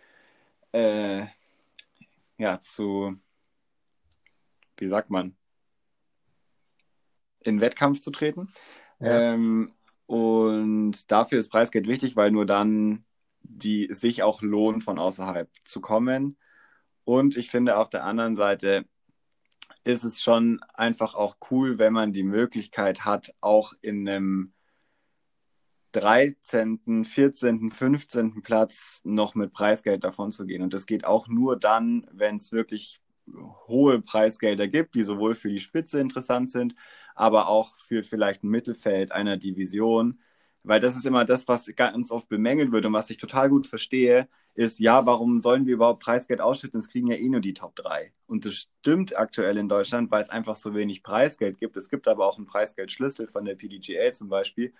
[0.72, 1.26] äh,
[2.38, 3.16] ja, zu
[4.84, 5.34] wie sagt man,
[7.40, 8.52] in Wettkampf zu treten.
[9.00, 9.32] Ja.
[9.32, 9.72] Ähm,
[10.06, 13.04] und dafür ist Preisgeld wichtig, weil nur dann
[13.44, 16.36] die sich auch lohnt, von außerhalb zu kommen.
[17.04, 18.86] Und ich finde auf der anderen Seite
[19.84, 24.54] ist es schon einfach auch cool, wenn man die Möglichkeit hat, auch in einem
[25.92, 28.42] 13., 14., 15.
[28.42, 30.62] Platz noch mit Preisgeld davon zu gehen.
[30.62, 33.00] Und das geht auch nur dann, wenn es wirklich
[33.68, 36.74] hohe Preisgelder gibt, die sowohl für die Spitze interessant sind,
[37.14, 40.20] aber auch für vielleicht ein Mittelfeld einer Division.
[40.62, 43.66] Weil das ist immer das, was ganz oft bemängelt wird und was ich total gut
[43.66, 46.80] verstehe, ist, ja, warum sollen wir überhaupt Preisgeld ausschütten?
[46.80, 48.12] Es kriegen ja eh nur die Top 3.
[48.26, 51.76] Und das stimmt aktuell in Deutschland, weil es einfach so wenig Preisgeld gibt.
[51.76, 54.72] Es gibt aber auch einen Preisgeldschlüssel von der PDGA zum Beispiel.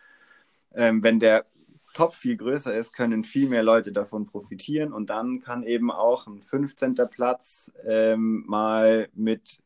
[0.75, 1.47] Ähm, wenn der
[1.95, 6.27] Top viel größer ist, können viel mehr Leute davon profitieren und dann kann eben auch
[6.27, 6.95] ein 15.
[7.11, 9.61] Platz ähm, mal mit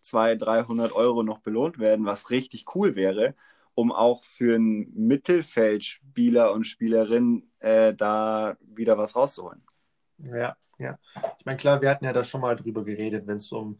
[0.00, 3.34] 200, 300 Euro noch belohnt werden, was richtig cool wäre,
[3.74, 9.62] um auch für einen Mittelfeldspieler und Spielerin äh, da wieder was rauszuholen.
[10.18, 10.98] Ja, ja.
[11.38, 13.78] Ich meine, klar, wir hatten ja da schon mal drüber geredet, wenn es um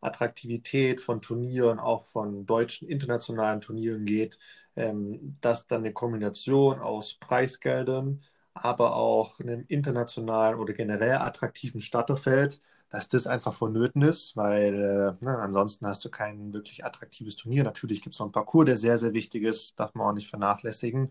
[0.00, 4.38] Attraktivität von Turnieren, auch von deutschen internationalen Turnieren geht,
[4.76, 8.20] ähm, dass dann eine Kombination aus Preisgeldern,
[8.54, 14.74] aber auch einem internationalen oder generell attraktiven Starterfeld, dass das einfach vonnöten ist, weil
[15.20, 17.64] äh, ne, ansonsten hast du kein wirklich attraktives Turnier.
[17.64, 20.28] Natürlich gibt es noch ein Parcours, der sehr, sehr wichtig ist, darf man auch nicht
[20.30, 21.10] vernachlässigen.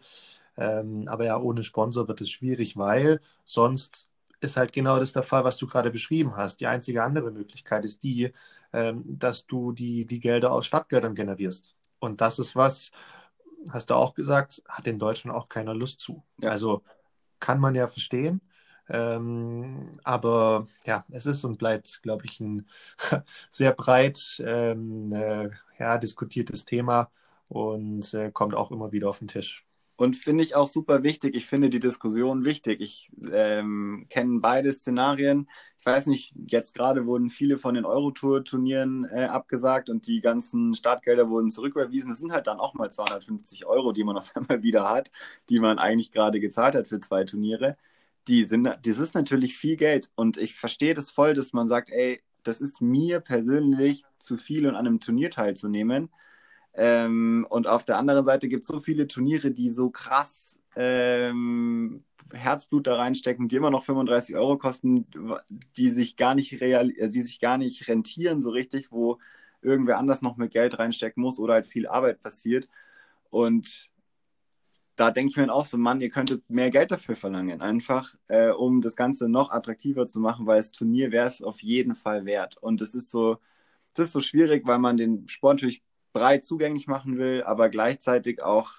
[0.58, 4.08] Ähm, aber ja, ohne Sponsor wird es schwierig, weil sonst
[4.42, 6.60] ist halt genau das der Fall, was du gerade beschrieben hast.
[6.62, 8.32] Die einzige andere Möglichkeit ist die,
[9.06, 11.76] dass du die, die Gelder aus Stadtgeldern generierst.
[12.00, 12.92] Und das ist was,
[13.70, 16.24] hast du auch gesagt, hat in Deutschland auch keiner Lust zu.
[16.40, 16.50] Ja.
[16.50, 16.84] Also
[17.40, 18.42] kann man ja verstehen.
[18.88, 22.68] Ähm, aber ja, es ist und bleibt, glaube ich, ein
[23.50, 27.10] sehr breit ähm, äh, ja, diskutiertes Thema
[27.48, 29.66] und äh, kommt auch immer wieder auf den Tisch.
[29.98, 31.36] Und finde ich auch super wichtig.
[31.36, 32.82] Ich finde die Diskussion wichtig.
[32.82, 35.48] Ich ähm, kenne beide Szenarien.
[35.80, 40.74] Ich weiß nicht, jetzt gerade wurden viele von den Eurotour-Turnieren äh, abgesagt und die ganzen
[40.74, 42.10] Startgelder wurden zurücküberwiesen.
[42.10, 45.12] Das sind halt dann auch mal 250 Euro, die man auf einmal wieder hat,
[45.50, 47.78] die man eigentlich gerade gezahlt hat für zwei Turniere.
[48.28, 50.12] Die sind, das ist natürlich viel Geld.
[50.16, 54.68] Und ich verstehe das voll, dass man sagt, ey, das ist mir persönlich zu viel,
[54.68, 56.10] um an einem Turnier teilzunehmen.
[56.76, 62.04] Ähm, und auf der anderen Seite gibt es so viele Turniere, die so krass ähm,
[62.34, 65.08] Herzblut da reinstecken, die immer noch 35 Euro kosten,
[65.78, 69.20] die sich gar nicht real, äh, die sich gar nicht rentieren so richtig, wo
[69.62, 72.68] irgendwer anders noch mit Geld reinstecken muss oder halt viel Arbeit passiert.
[73.30, 73.90] Und
[74.96, 78.50] da denke ich mir auch so, Mann, ihr könntet mehr Geld dafür verlangen, einfach äh,
[78.50, 82.26] um das Ganze noch attraktiver zu machen, weil das Turnier wäre es auf jeden Fall
[82.26, 82.58] wert.
[82.58, 83.38] Und es ist so,
[83.94, 85.84] es ist so schwierig, weil man den Sport natürlich
[86.16, 88.72] breit zugänglich machen will, aber gleichzeitig auch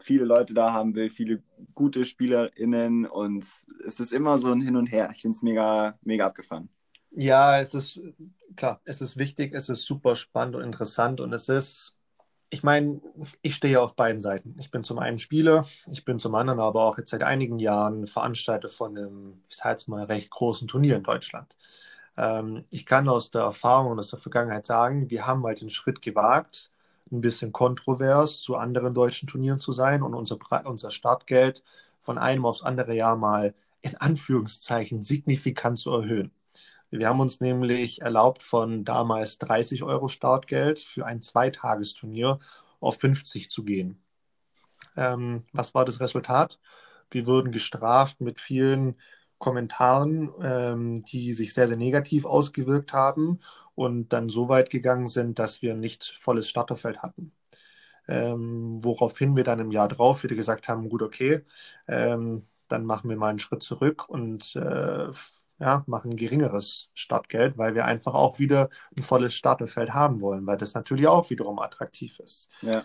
[0.00, 1.42] viele Leute da haben will, viele
[1.74, 3.42] gute SpielerInnen und
[3.86, 5.08] es ist immer so ein Hin und Her.
[5.14, 6.68] Ich finde es mega, mega abgefahren.
[7.10, 8.02] Ja, es ist
[8.54, 11.96] klar, es ist wichtig, es ist super spannend und interessant und es ist,
[12.50, 13.00] ich meine,
[13.40, 14.54] ich stehe auf beiden Seiten.
[14.58, 18.06] Ich bin zum einen Spieler, ich bin zum anderen aber auch jetzt seit einigen Jahren
[18.06, 21.56] Veranstalter von einem, ich sage jetzt mal, recht großen Turnier in Deutschland.
[22.18, 25.70] Ähm, ich kann aus der Erfahrung und aus der Vergangenheit sagen, wir haben halt den
[25.70, 26.72] Schritt gewagt,
[27.10, 31.62] ein bisschen kontrovers zu anderen deutschen Turnieren zu sein und unser, unser Startgeld
[32.00, 36.32] von einem aufs andere Jahr mal in Anführungszeichen signifikant zu erhöhen.
[36.90, 42.38] Wir haben uns nämlich erlaubt, von damals 30 Euro Startgeld für ein Zweitagesturnier
[42.80, 44.00] auf 50 zu gehen.
[44.96, 46.60] Ähm, was war das Resultat?
[47.10, 48.96] Wir wurden gestraft mit vielen
[49.38, 53.40] Kommentaren, ähm, die sich sehr, sehr negativ ausgewirkt haben
[53.74, 57.32] und dann so weit gegangen sind, dass wir nicht volles Starterfeld hatten.
[58.06, 61.42] Ähm, woraufhin wir dann im Jahr drauf wieder gesagt haben, gut, okay,
[61.88, 65.10] ähm, dann machen wir mal einen Schritt zurück und äh,
[65.58, 70.46] ja, machen ein geringeres Startgeld, weil wir einfach auch wieder ein volles Starterfeld haben wollen,
[70.46, 72.50] weil das natürlich auch wiederum attraktiv ist.
[72.60, 72.84] Ja.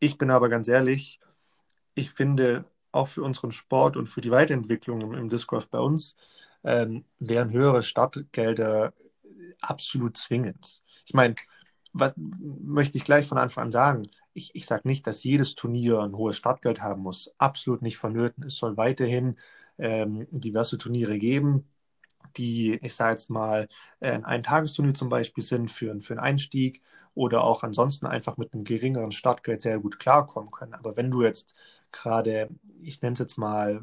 [0.00, 1.20] Ich bin aber ganz ehrlich,
[1.94, 2.64] ich finde
[2.98, 6.16] auch für unseren Sport und für die Weiterentwicklung im, im Disc Golf bei uns
[6.64, 8.92] ähm, wären höhere Startgelder
[9.60, 10.82] absolut zwingend.
[11.06, 11.34] Ich meine,
[11.92, 14.02] was möchte ich gleich von Anfang an sagen?
[14.34, 17.32] Ich, ich sage nicht, dass jedes Turnier ein hohes Startgeld haben muss.
[17.38, 18.44] Absolut nicht vonnöten.
[18.44, 19.36] Es soll weiterhin
[19.78, 21.68] ähm, diverse Turniere geben,
[22.36, 23.68] die, ich sage jetzt mal,
[24.00, 26.82] äh, ein Tagesturnier zum Beispiel sind für, für einen Einstieg
[27.14, 30.74] oder auch ansonsten einfach mit einem geringeren Startgeld sehr gut klarkommen können.
[30.74, 31.54] Aber wenn du jetzt
[31.92, 32.48] gerade,
[32.80, 33.82] ich nenne es jetzt mal,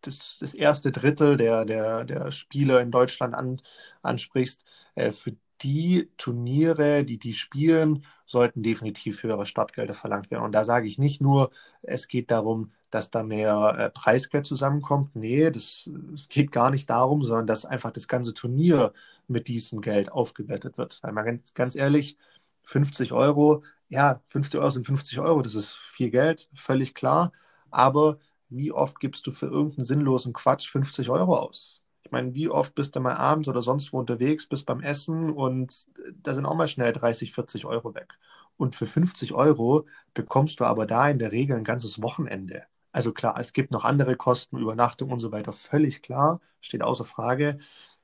[0.00, 3.58] das, das erste Drittel der, der, der Spieler in Deutschland an,
[4.02, 10.42] ansprichst, äh, für die Turniere, die die spielen, sollten definitiv höhere Startgelder verlangt werden.
[10.44, 11.50] Und da sage ich nicht nur,
[11.82, 15.16] es geht darum, dass da mehr äh, Preisgeld zusammenkommt.
[15.16, 18.92] Nee, das, es geht gar nicht darum, sondern dass einfach das ganze Turnier
[19.28, 21.02] mit diesem Geld aufgewertet wird.
[21.02, 22.18] Weil man ganz, ganz ehrlich,
[22.64, 27.32] 50 Euro, ja, 50 Euro sind 50 Euro, das ist viel Geld, völlig klar.
[27.70, 31.82] Aber wie oft gibst du für irgendeinen sinnlosen Quatsch 50 Euro aus?
[32.04, 35.30] Ich meine, wie oft bist du mal abends oder sonst wo unterwegs, bist beim Essen
[35.30, 35.86] und
[36.22, 38.18] da sind auch mal schnell 30, 40 Euro weg.
[38.58, 42.64] Und für 50 Euro bekommst du aber da in der Regel ein ganzes Wochenende.
[42.92, 47.04] Also klar, es gibt noch andere Kosten, Übernachtung und so weiter, völlig klar, steht außer
[47.04, 47.58] Frage.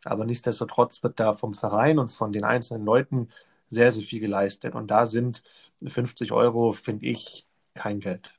[0.04, 3.28] Aber nichtsdestotrotz wird da vom Verein und von den einzelnen Leuten
[3.66, 4.74] sehr, sehr viel geleistet.
[4.74, 5.42] Und da sind
[5.86, 8.32] 50 Euro, finde ich, kein Geld.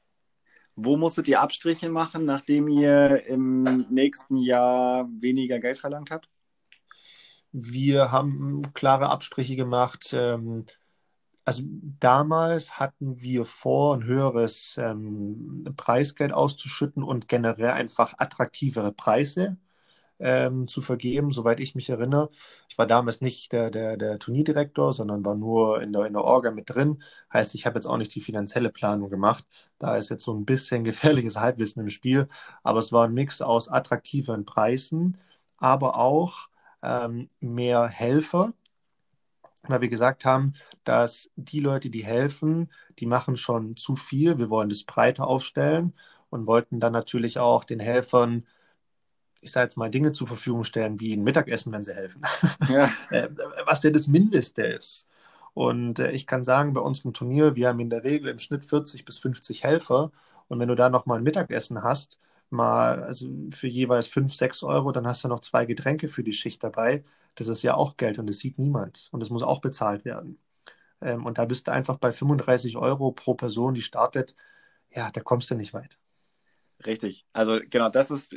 [0.76, 6.30] Wo musstet ihr Abstriche machen, nachdem ihr im nächsten Jahr weniger Geld verlangt habt?
[7.52, 10.12] Wir haben klare Abstriche gemacht.
[10.14, 10.66] Ähm,
[11.50, 11.64] also
[12.00, 19.58] damals hatten wir vor, ein höheres ähm, Preisgeld auszuschütten und generell einfach attraktivere Preise
[20.20, 22.30] ähm, zu vergeben, soweit ich mich erinnere.
[22.70, 26.24] Ich war damals nicht der, der, der Turnierdirektor, sondern war nur in der, in der
[26.24, 27.02] Orga mit drin.
[27.34, 29.46] Heißt, ich habe jetzt auch nicht die finanzielle Planung gemacht.
[29.80, 32.28] Da ist jetzt so ein bisschen gefährliches Halbwissen im Spiel.
[32.64, 35.18] Aber es war ein Mix aus attraktiveren Preisen,
[35.58, 36.50] aber auch
[36.84, 38.54] ähm, mehr Helfer,
[39.68, 44.38] weil wir gesagt haben, dass die Leute, die helfen, die machen schon zu viel.
[44.38, 45.94] Wir wollen das breiter aufstellen
[46.30, 48.46] und wollten dann natürlich auch den Helfern
[49.42, 52.22] ich sage jetzt mal, Dinge zur Verfügung stellen, wie ein Mittagessen, wenn sie helfen.
[52.68, 52.90] Ja.
[53.12, 53.30] Äh,
[53.66, 55.08] was denn das Mindeste ist.
[55.54, 58.66] Und äh, ich kann sagen, bei unserem Turnier, wir haben in der Regel im Schnitt
[58.66, 60.12] 40 bis 50 Helfer.
[60.48, 62.20] Und wenn du da nochmal ein Mittagessen hast,
[62.50, 66.34] mal also für jeweils 5, 6 Euro, dann hast du noch zwei Getränke für die
[66.34, 67.04] Schicht dabei.
[67.36, 69.10] Das ist ja auch Geld und das sieht niemand.
[69.12, 70.40] Und das muss auch bezahlt werden.
[71.02, 74.36] Ähm, und da bist du einfach bei 35 Euro pro Person, die startet.
[74.92, 76.00] Ja, da kommst du nicht weit.
[76.86, 77.26] Richtig.
[77.34, 78.34] Also genau, das ist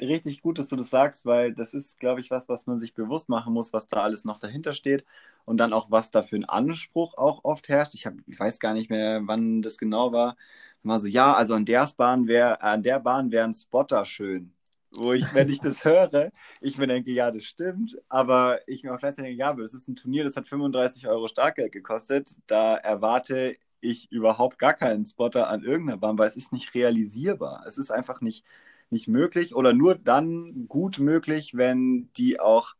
[0.00, 2.94] richtig gut, dass du das sagst, weil das ist, glaube ich, was, was man sich
[2.94, 5.04] bewusst machen muss, was da alles noch dahinter steht
[5.44, 7.94] und dann auch, was da für ein Anspruch auch oft herrscht.
[7.94, 10.36] Ich, hab, ich weiß gar nicht mehr, wann das genau war.
[10.84, 14.53] Mal so, ja, also an der Bahn wäre, an der Bahn wäre ein Spotter schön.
[14.96, 16.30] Wo ich, wenn ich das höre,
[16.60, 19.74] ich mir denke, ja, das stimmt, aber ich mir auch gleichzeitig denke, ja, aber es
[19.74, 22.30] ist ein Turnier, das hat 35 Euro Startgeld gekostet.
[22.46, 27.64] Da erwarte ich überhaupt gar keinen Spotter an irgendeiner Bahn, weil es ist nicht realisierbar.
[27.66, 28.44] Es ist einfach nicht,
[28.90, 32.74] nicht möglich oder nur dann gut möglich, wenn die auch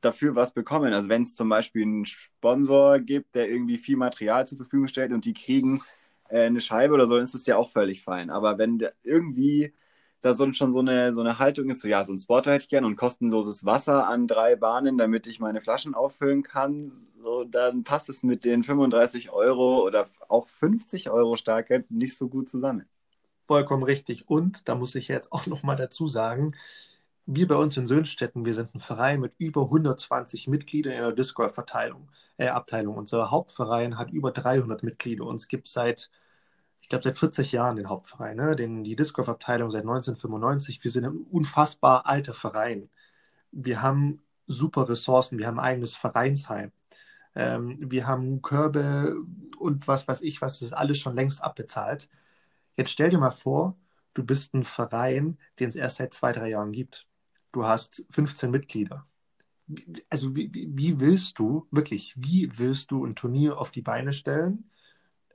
[0.00, 0.92] dafür was bekommen.
[0.92, 5.12] Also wenn es zum Beispiel einen Sponsor gibt, der irgendwie viel Material zur Verfügung stellt
[5.12, 5.82] und die kriegen
[6.28, 8.30] äh, eine Scheibe oder so, dann ist das ja auch völlig fein.
[8.30, 9.72] Aber wenn irgendwie
[10.26, 12.64] da so, schon so eine, so eine Haltung ist, so ja, so ein Spotter hätte
[12.64, 17.44] ich gerne und kostenloses Wasser an drei Bahnen, damit ich meine Flaschen auffüllen kann, so,
[17.44, 22.48] dann passt es mit den 35 Euro oder auch 50 Euro Starkgeld nicht so gut
[22.48, 22.86] zusammen.
[23.46, 24.28] Vollkommen richtig.
[24.28, 26.54] Und da muss ich jetzt auch nochmal dazu sagen,
[27.26, 31.12] wir bei uns in Söhnstetten, wir sind ein Verein mit über 120 Mitgliedern in der
[31.12, 32.96] Disc Golf Verteilung, äh, Abteilung.
[32.96, 36.10] Unser Hauptverein hat über 300 Mitglieder und es gibt seit
[36.86, 38.54] ich glaube, seit 40 Jahren den Hauptverein, ne?
[38.54, 40.84] den, die Disc Golf Abteilung seit 1995.
[40.84, 42.88] Wir sind ein unfassbar alter Verein.
[43.50, 46.70] Wir haben super Ressourcen, wir haben ein eigenes Vereinsheim.
[47.34, 49.16] Ähm, wir haben Körbe
[49.58, 52.08] und was weiß ich, was ist alles schon längst abbezahlt.
[52.76, 53.76] Jetzt stell dir mal vor,
[54.14, 57.08] du bist ein Verein, den es erst seit zwei, drei Jahren gibt.
[57.50, 59.08] Du hast 15 Mitglieder.
[60.08, 64.70] also wie, wie willst du, wirklich, wie willst du ein Turnier auf die Beine stellen,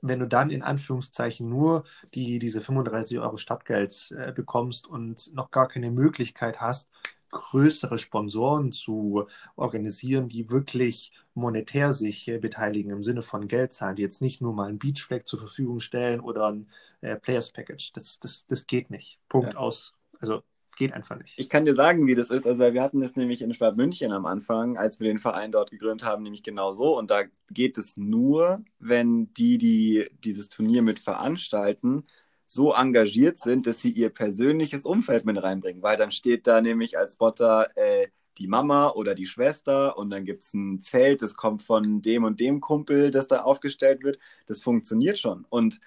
[0.02, 1.84] wenn du dann in Anführungszeichen nur
[2.14, 6.90] die, diese 35 Euro Stadtgeld äh, bekommst und noch gar keine Möglichkeit hast,
[7.30, 9.26] größere Sponsoren zu
[9.56, 14.42] organisieren, die wirklich monetär sich äh, beteiligen im Sinne von Geld zahlen, die jetzt nicht
[14.42, 16.68] nur mal ein Beachflag zur Verfügung stellen oder ein
[17.00, 17.92] äh, Players Package.
[17.94, 19.18] Das, das, das geht nicht.
[19.28, 19.58] Punkt ja.
[19.58, 19.94] aus.
[20.20, 20.42] Also
[20.76, 21.38] geht einfach nicht.
[21.38, 22.46] Ich kann dir sagen, wie das ist.
[22.46, 25.70] Also wir hatten das nämlich in Schwab München am Anfang, als wir den Verein dort
[25.70, 26.98] gegründet haben, nämlich genau so.
[26.98, 32.04] Und da geht es nur, wenn die, die dieses Turnier mit veranstalten,
[32.46, 35.82] so engagiert sind, dass sie ihr persönliches Umfeld mit reinbringen.
[35.82, 38.08] Weil dann steht da nämlich als Spotter äh,
[38.38, 42.24] die Mama oder die Schwester und dann gibt es ein Zelt, das kommt von dem
[42.24, 44.18] und dem Kumpel, das da aufgestellt wird.
[44.46, 45.46] Das funktioniert schon.
[45.48, 45.80] Und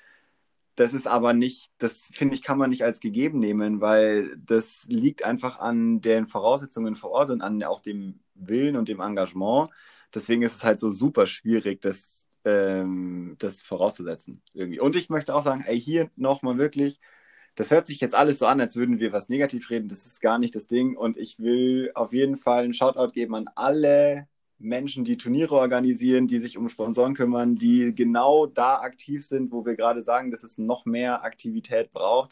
[0.76, 4.86] das ist aber nicht, das finde ich, kann man nicht als gegeben nehmen, weil das
[4.90, 9.70] liegt einfach an den Voraussetzungen vor Ort und an auch dem Willen und dem Engagement.
[10.14, 14.80] Deswegen ist es halt so super schwierig, das, ähm, das vorauszusetzen irgendwie.
[14.80, 17.00] Und ich möchte auch sagen, ey, hier nochmal wirklich,
[17.56, 19.88] das hört sich jetzt alles so an, als würden wir was negativ reden.
[19.88, 20.98] Das ist gar nicht das Ding.
[20.98, 26.28] Und ich will auf jeden Fall einen Shoutout geben an alle Menschen, die Turniere organisieren,
[26.28, 30.44] die sich um Sponsoren kümmern, die genau da aktiv sind, wo wir gerade sagen, dass
[30.44, 32.32] es noch mehr Aktivität braucht.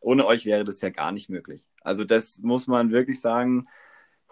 [0.00, 1.66] Ohne euch wäre das ja gar nicht möglich.
[1.82, 3.68] Also das muss man wirklich sagen.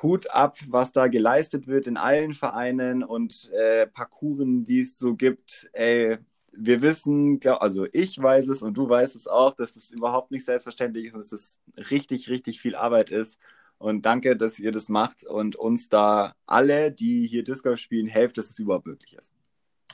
[0.02, 5.14] Hut ab, was da geleistet wird in allen Vereinen und äh, Parcours, die es so
[5.14, 5.68] gibt.
[5.74, 6.16] Ey,
[6.52, 10.30] wir wissen, glaub, also ich weiß es und du weißt es auch, dass das überhaupt
[10.30, 13.38] nicht selbstverständlich ist und dass es richtig, richtig viel Arbeit ist.
[13.80, 18.06] Und danke, dass ihr das macht und uns da alle, die hier Disc Golf spielen,
[18.06, 19.32] helft, dass es überhaupt möglich ist.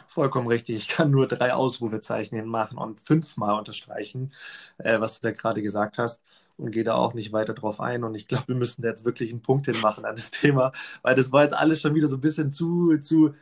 [0.08, 0.74] Vollkommen richtig.
[0.74, 4.32] Ich kann nur drei Ausrufezeichen hinmachen und fünfmal unterstreichen,
[4.78, 6.20] äh, was du da gerade gesagt hast
[6.56, 8.02] und gehe da auch nicht weiter drauf ein.
[8.02, 10.72] Und ich glaube, wir müssen da jetzt wirklich einen Punkt hinmachen an das Thema,
[11.02, 13.34] weil das war jetzt alles schon wieder so ein bisschen zu, zu,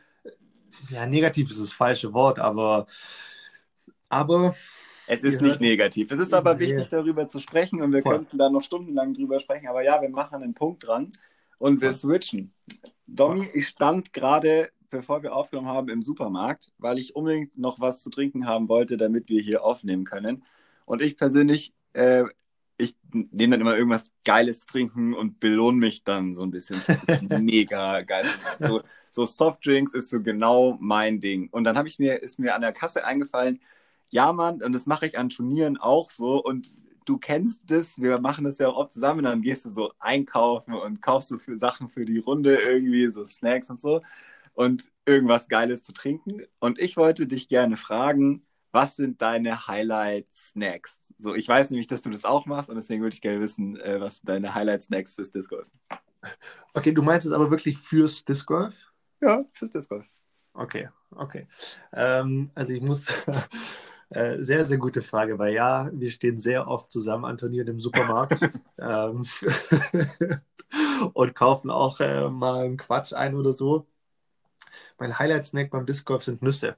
[0.91, 2.85] ja, negativ ist das falsche Wort, aber,
[4.09, 4.55] aber
[5.07, 6.11] es ist nicht negativ.
[6.11, 8.17] Es ist aber wichtig, darüber zu sprechen und wir Voll.
[8.17, 9.67] könnten da noch stundenlang drüber sprechen.
[9.67, 11.11] Aber ja, wir machen einen Punkt dran
[11.57, 12.53] und wir switchen.
[13.07, 18.01] Domi, ich stand gerade, bevor wir aufgenommen haben, im Supermarkt, weil ich unbedingt noch was
[18.01, 20.43] zu trinken haben wollte, damit wir hier aufnehmen können.
[20.85, 22.23] Und ich persönlich, äh,
[22.77, 26.81] ich nehme dann immer irgendwas Geiles zu trinken und belohne mich dann so ein bisschen.
[27.41, 28.25] Mega geil.
[28.59, 28.81] So,
[29.11, 31.49] so Softdrinks ist so genau mein Ding.
[31.51, 33.61] Und dann habe ich mir, ist mir an der Kasse eingefallen,
[34.15, 36.41] ja, Mann, und das mache ich an Turnieren auch so.
[36.41, 36.71] Und
[37.03, 40.73] du kennst das, wir machen das ja auch oft zusammen, dann gehst du so einkaufen
[40.73, 44.01] und kaufst du für Sachen für die Runde irgendwie, so Snacks und so
[44.53, 46.43] und irgendwas Geiles zu trinken.
[46.59, 51.13] Und ich wollte dich gerne fragen, was sind deine Highlight-Snacks?
[51.17, 53.77] So, ich weiß nämlich, dass du das auch machst und deswegen würde ich gerne wissen,
[53.81, 55.67] äh, was sind deine Highlight-Snacks fürs Disc Golf?
[56.73, 58.93] Okay, du meinst es aber wirklich fürs Disc Golf?
[59.21, 60.05] Ja, fürs Disc Golf.
[60.53, 61.47] Okay, okay.
[61.91, 63.07] Ähm, also ich muss
[64.09, 67.79] Äh, sehr, sehr gute Frage, weil ja, wir stehen sehr oft zusammen an Turnieren im
[67.79, 68.39] Supermarkt
[68.77, 69.25] ähm,
[71.13, 73.87] und kaufen auch äh, mal einen Quatsch ein oder so.
[74.99, 76.77] Mein Highlight-Snack beim Disc Golf sind Nüsse.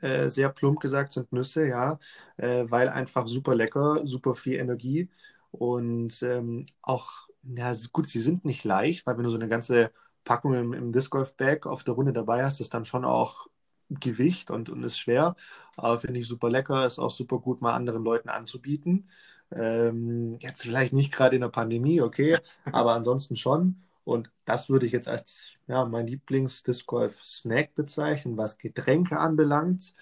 [0.00, 1.98] Äh, sehr plump gesagt sind Nüsse, ja,
[2.36, 5.10] äh, weil einfach super lecker, super viel Energie
[5.50, 9.90] und ähm, auch, ja, gut, sie sind nicht leicht, weil wenn du so eine ganze
[10.24, 13.48] Packung im, im Disc Golf Bag auf der Runde dabei hast, ist dann schon auch
[13.90, 15.34] Gewicht und, und ist schwer.
[15.76, 19.08] Aber finde ich super lecker, ist auch super gut, mal anderen Leuten anzubieten.
[19.52, 22.38] Ähm, jetzt vielleicht nicht gerade in der Pandemie, okay,
[22.72, 23.82] aber ansonsten schon.
[24.04, 29.94] Und das würde ich jetzt als ja, mein Lieblings-Disc Golf-Snack bezeichnen, was Getränke anbelangt.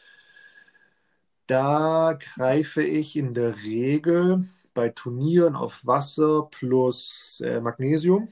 [1.46, 8.28] Da greife ich in der Regel bei Turnieren auf Wasser plus äh, Magnesium.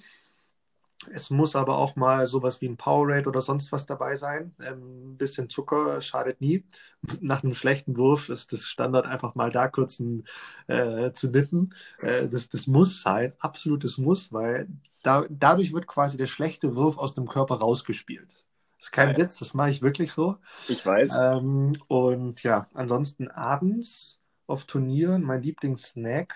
[1.10, 4.54] Es muss aber auch mal sowas wie ein Powerade oder sonst was dabei sein.
[4.60, 6.64] Ähm, ein bisschen Zucker schadet nie.
[7.20, 10.24] Nach einem schlechten Wurf ist das Standard einfach mal da kurz ein,
[10.66, 11.74] äh, zu nippen.
[12.00, 14.68] Äh, das, das muss sein, absolutes Muss, weil
[15.02, 18.44] da, dadurch wird quasi der schlechte Wurf aus dem Körper rausgespielt.
[18.78, 19.18] Das ist kein ja.
[19.18, 20.36] Witz, das mache ich wirklich so.
[20.68, 21.12] Ich weiß.
[21.18, 26.34] Ähm, und ja, ansonsten abends auf Turnieren, mein Lieblingssnack,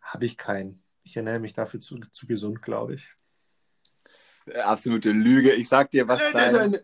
[0.00, 0.82] habe ich keinen.
[1.06, 3.14] Ich ernähre mich dafür zu, zu gesund, glaube ich.
[4.64, 5.52] Absolute Lüge.
[5.52, 6.80] Ich sag dir, was dein...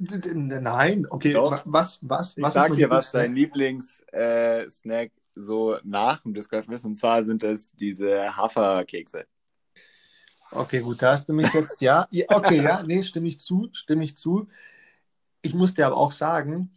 [0.62, 1.32] Nein, okay.
[1.32, 1.62] Doch.
[1.64, 6.68] Was, was, ich was sag dir, was dein Lieblingssnack äh, so nach dem Disc Golf
[6.68, 6.84] ist.
[6.84, 9.26] Und zwar sind es diese Haferkekse.
[10.52, 12.06] Okay, gut, da hast du mich jetzt, ja.
[12.28, 14.48] Okay, ja, nee, stimme ich zu, stimme ich zu.
[15.40, 16.72] Ich muss dir aber auch sagen,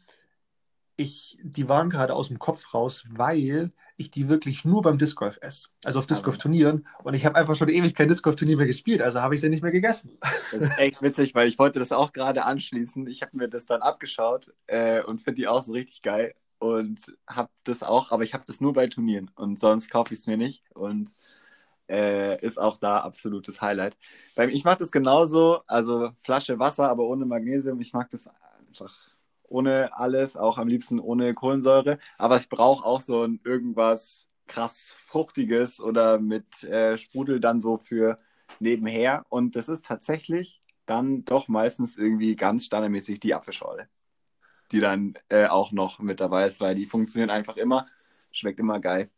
[0.96, 5.16] ich, die waren gerade aus dem Kopf raus, weil ich die wirklich nur beim Disc
[5.16, 5.70] Golf esse.
[5.84, 6.88] Also auf Disc Golf Turnieren.
[7.04, 9.42] Und ich habe einfach schon ewig kein Disc Golf Turnier mehr gespielt, also habe ich
[9.42, 10.18] sie nicht mehr gegessen.
[10.52, 13.08] Das ist echt witzig, weil ich wollte das auch gerade anschließen.
[13.08, 17.16] Ich habe mir das dann abgeschaut äh, und finde die auch so richtig geil und
[17.28, 20.28] habe das auch, aber ich habe das nur bei Turnieren und sonst kaufe ich es
[20.28, 21.14] mir nicht und
[21.90, 23.98] äh, ist auch da absolutes Highlight.
[24.50, 27.80] Ich mache das genauso, also Flasche Wasser, aber ohne Magnesium.
[27.82, 28.30] Ich mag das
[28.68, 29.15] einfach
[29.50, 32.00] ohne alles, auch am liebsten ohne Kohlensäure.
[32.18, 37.78] Aber ich brauche auch so ein irgendwas krass Fruchtiges oder mit äh, Sprudel dann so
[37.78, 38.18] für
[38.60, 39.26] nebenher.
[39.30, 43.88] Und das ist tatsächlich dann doch meistens irgendwie ganz standardmäßig die Apfelschorle,
[44.72, 47.86] die dann äh, auch noch mit dabei ist, weil die funktionieren einfach immer,
[48.32, 49.10] schmeckt immer geil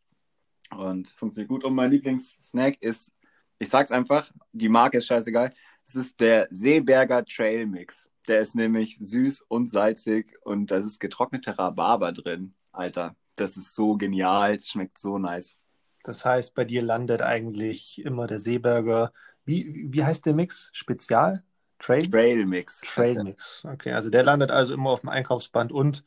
[0.75, 1.63] und funktioniert gut.
[1.63, 3.13] Und mein Lieblingssnack ist,
[3.59, 5.53] ich sag's einfach, die Marke ist scheißegal,
[5.85, 8.09] es ist der Seeberger Trail Mix.
[8.27, 12.53] Der ist nämlich süß und salzig und da ist getrockneter Rhabarber drin.
[12.71, 15.55] Alter, das ist so genial, es schmeckt so nice.
[16.03, 19.11] Das heißt, bei dir landet eigentlich immer der Seeberger.
[19.45, 20.69] Wie, wie heißt der Mix?
[20.73, 21.43] Spezial?
[21.79, 22.09] Trail?
[22.09, 22.81] Trail Mix.
[22.81, 23.65] Trail Mix.
[23.65, 26.03] Okay, also der landet also immer auf dem Einkaufsband und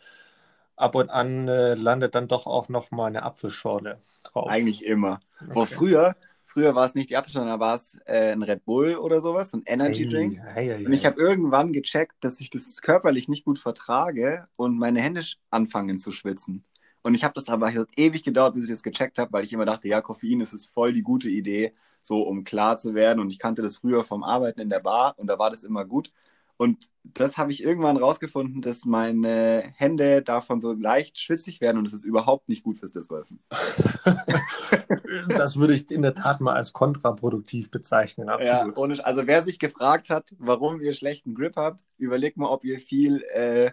[0.77, 4.49] ab und an äh, landet dann doch auch noch mal eine Apfelschorle drauf.
[4.49, 5.21] Eigentlich immer.
[5.41, 5.53] Okay.
[5.53, 6.17] Vor früher
[6.53, 9.55] Früher war es nicht die Apfelschorle, da war es äh, ein Red Bull oder sowas,
[9.55, 10.39] ein Energy Drink.
[10.39, 14.49] Hey, hey, hey, und ich habe irgendwann gecheckt, dass ich das körperlich nicht gut vertrage
[14.57, 16.65] und meine Hände anfangen zu schwitzen.
[17.03, 19.53] Und ich habe das aber hat ewig gedauert, bis ich das gecheckt habe, weil ich
[19.53, 23.21] immer dachte, ja, Koffein ist es voll die gute Idee, so um klar zu werden.
[23.21, 25.85] Und ich kannte das früher vom Arbeiten in der Bar und da war das immer
[25.85, 26.13] gut.
[26.61, 31.87] Und das habe ich irgendwann rausgefunden, dass meine Hände davon so leicht schwitzig werden und
[31.87, 33.43] es ist überhaupt nicht gut fürs Discgolfen.
[35.29, 38.29] das würde ich in der Tat mal als kontraproduktiv bezeichnen.
[38.29, 38.77] Absolut.
[38.77, 42.63] Ja, ohne, also wer sich gefragt hat, warum ihr schlechten Grip habt, überlegt mal, ob
[42.63, 43.71] ihr viel äh,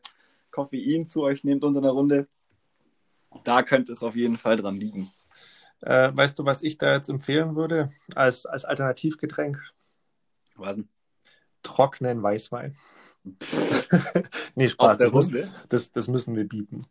[0.49, 2.29] Koffein zu euch nehmt unter einer Runde.
[3.43, 5.11] Da könnte es auf jeden Fall dran liegen.
[5.81, 9.59] Äh, weißt du, was ich da jetzt empfehlen würde als, als Alternativgetränk?
[10.55, 10.87] Was denn?
[11.63, 12.75] Trockenen Weißwein.
[14.55, 15.29] nee, Spaß, das, muss,
[15.69, 16.85] das, das, müssen wir bieten.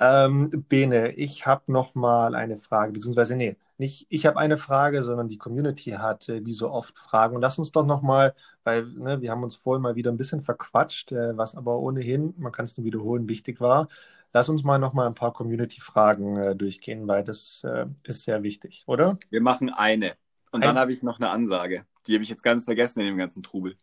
[0.00, 5.04] Ähm, Bene, ich habe noch mal eine Frage, beziehungsweise nee, nicht ich habe eine Frage,
[5.04, 7.36] sondern die Community hat äh, wie so oft Fragen.
[7.36, 8.34] Und lass uns doch noch mal,
[8.64, 12.34] weil ne, wir haben uns vorhin mal wieder ein bisschen verquatscht, äh, was aber ohnehin,
[12.38, 13.88] man kann es nur wiederholen, wichtig war.
[14.32, 18.42] Lass uns mal noch mal ein paar Community-Fragen äh, durchgehen, weil das äh, ist sehr
[18.42, 19.18] wichtig, oder?
[19.30, 20.14] Wir machen eine.
[20.50, 20.68] Und ein...
[20.68, 21.84] dann habe ich noch eine Ansage.
[22.06, 23.76] Die habe ich jetzt ganz vergessen in dem ganzen Trubel.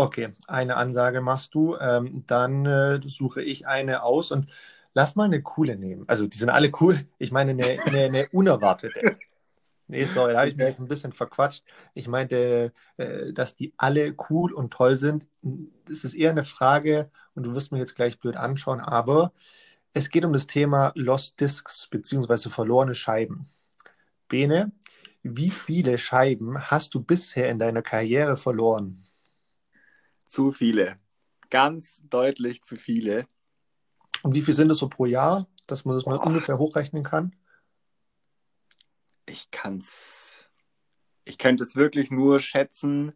[0.00, 4.46] Okay, eine Ansage machst du, ähm, dann äh, suche ich eine aus und
[4.94, 6.04] lass mal eine coole nehmen.
[6.06, 7.00] Also die sind alle cool.
[7.18, 9.16] Ich meine eine, eine, eine unerwartete.
[9.88, 11.64] Nee, sorry, da habe ich mir jetzt ein bisschen verquatscht.
[11.94, 15.26] Ich meinte, äh, dass die alle cool und toll sind.
[15.86, 19.32] Das ist eher eine Frage und du wirst mir jetzt gleich blöd anschauen, aber
[19.94, 23.48] es geht um das Thema Lost Discs beziehungsweise verlorene Scheiben.
[24.28, 24.70] Bene,
[25.24, 29.07] wie viele Scheiben hast du bisher in deiner Karriere verloren?
[30.28, 30.98] Zu viele.
[31.48, 33.26] Ganz deutlich zu viele.
[34.22, 37.34] Und wie viel sind es so pro Jahr, dass man das mal ungefähr hochrechnen kann?
[39.24, 40.50] Ich kann's.
[41.24, 43.12] Ich könnte es wirklich nur schätzen.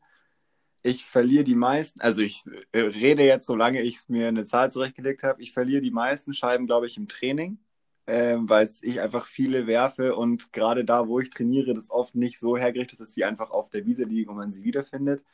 [0.82, 5.22] Ich verliere die meisten, also ich äh, rede jetzt, solange ich mir eine Zahl zurechtgelegt
[5.22, 7.58] habe, ich verliere die meisten Scheiben, glaube ich, im Training,
[8.06, 12.40] äh, weil ich einfach viele werfe und gerade da, wo ich trainiere, das oft nicht
[12.40, 15.24] so hergerichtet ist, dass die einfach auf der Wiese liegen und man sie wiederfindet.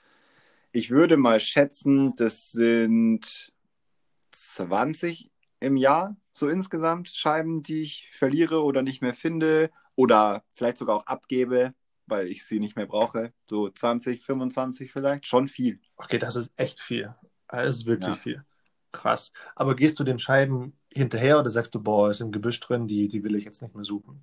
[0.72, 3.52] Ich würde mal schätzen, das sind
[4.32, 10.78] 20 im Jahr, so insgesamt Scheiben, die ich verliere oder nicht mehr finde oder vielleicht
[10.78, 11.74] sogar auch abgebe,
[12.06, 13.32] weil ich sie nicht mehr brauche.
[13.48, 15.80] So 20, 25 vielleicht, schon viel.
[15.96, 17.14] Okay, das ist echt viel.
[17.48, 18.22] Das ist wirklich ja.
[18.22, 18.44] viel.
[18.92, 19.32] Krass.
[19.56, 23.08] Aber gehst du den Scheiben hinterher oder sagst du, boah, ist im Gebüsch drin, die,
[23.08, 24.22] die will ich jetzt nicht mehr suchen?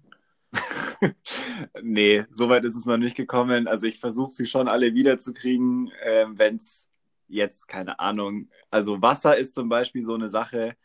[1.82, 3.68] nee, soweit ist es noch nicht gekommen.
[3.68, 6.88] Also ich versuche sie schon alle wiederzukriegen, äh, wenn es
[7.28, 10.76] jetzt, keine Ahnung, also Wasser ist zum Beispiel so eine Sache,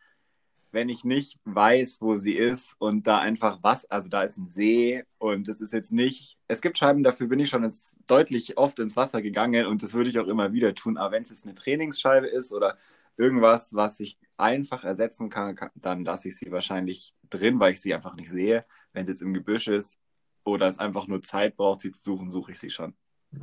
[0.72, 4.48] wenn ich nicht weiß, wo sie ist und da einfach was, also da ist ein
[4.48, 8.56] See und es ist jetzt nicht, es gibt Scheiben, dafür bin ich schon ins, deutlich
[8.56, 11.30] oft ins Wasser gegangen und das würde ich auch immer wieder tun, aber wenn es
[11.30, 12.78] jetzt eine Trainingsscheibe ist oder
[13.20, 17.94] irgendwas, was ich einfach ersetzen kann, dann lasse ich sie wahrscheinlich drin, weil ich sie
[17.94, 18.64] einfach nicht sehe.
[18.92, 20.00] Wenn es jetzt im Gebüsch ist
[20.44, 22.94] oder es einfach nur Zeit braucht, sie zu suchen, suche ich sie schon.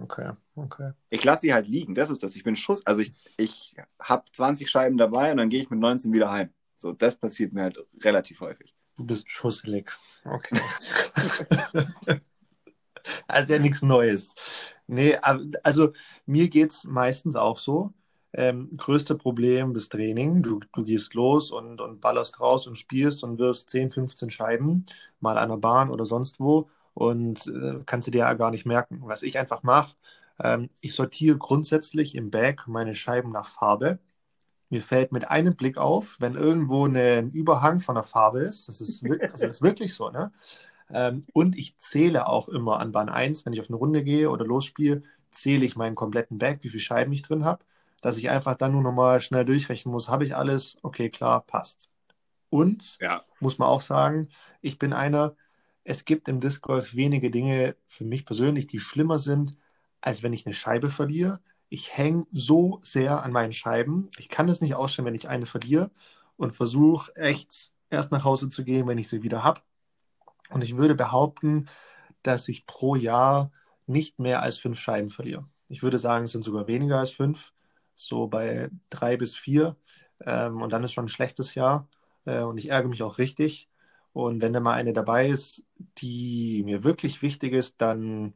[0.01, 0.91] Okay, okay.
[1.09, 2.35] Ich lasse sie halt liegen, das ist das.
[2.35, 5.79] Ich bin Schuss, also ich, ich habe 20 Scheiben dabei und dann gehe ich mit
[5.79, 6.49] 19 wieder heim.
[6.75, 8.75] So, das passiert mir halt relativ häufig.
[8.97, 9.91] Du bist schusselig.
[10.25, 10.59] Okay.
[13.27, 14.33] also ja nichts Neues.
[14.87, 15.17] Nee,
[15.63, 15.93] also
[16.25, 17.93] mir geht es meistens auch so.
[18.33, 20.43] Ähm, größte Problem das Training.
[20.43, 24.85] Du, du gehst los und, und ballerst raus und spielst und wirfst 10, 15 Scheiben,
[25.19, 28.65] mal an der Bahn oder sonst wo und äh, kannst du dir ja gar nicht
[28.65, 29.01] merken.
[29.03, 29.95] Was ich einfach mache,
[30.39, 33.99] ähm, ich sortiere grundsätzlich im Bag meine Scheiben nach Farbe.
[34.69, 38.81] Mir fällt mit einem Blick auf, wenn irgendwo ein Überhang von der Farbe ist, das
[38.81, 40.31] ist, wirklich, also das ist wirklich so, ne?
[40.89, 44.29] Ähm, und ich zähle auch immer an Bahn 1, wenn ich auf eine Runde gehe
[44.29, 47.63] oder losspiele, zähle ich meinen kompletten Bag, wie viele Scheiben ich drin habe,
[48.01, 51.89] dass ich einfach dann nur nochmal schnell durchrechnen muss, habe ich alles, okay, klar, passt.
[52.49, 53.23] Und, ja.
[53.39, 54.29] muss man auch sagen,
[54.61, 55.35] ich bin einer,
[55.83, 59.55] es gibt im Disc Golf wenige Dinge für mich persönlich, die schlimmer sind,
[60.01, 61.39] als wenn ich eine Scheibe verliere.
[61.69, 64.09] Ich hänge so sehr an meinen Scheiben.
[64.17, 65.91] Ich kann es nicht ausstellen, wenn ich eine verliere
[66.37, 69.61] und versuche echt erst nach Hause zu gehen, wenn ich sie wieder habe.
[70.49, 71.67] Und ich würde behaupten,
[72.21, 73.51] dass ich pro Jahr
[73.85, 75.47] nicht mehr als fünf Scheiben verliere.
[75.69, 77.53] Ich würde sagen, es sind sogar weniger als fünf,
[77.97, 79.75] so bei drei bis vier.
[80.25, 81.87] Ähm, und dann ist schon ein schlechtes Jahr.
[82.25, 83.69] Äh, und ich ärgere mich auch richtig.
[84.13, 85.65] Und wenn da mal eine dabei ist,
[85.99, 88.33] die mir wirklich wichtig ist, dann,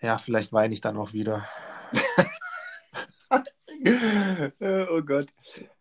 [0.00, 1.46] ja, vielleicht weine ich dann auch wieder.
[4.60, 5.26] oh Gott.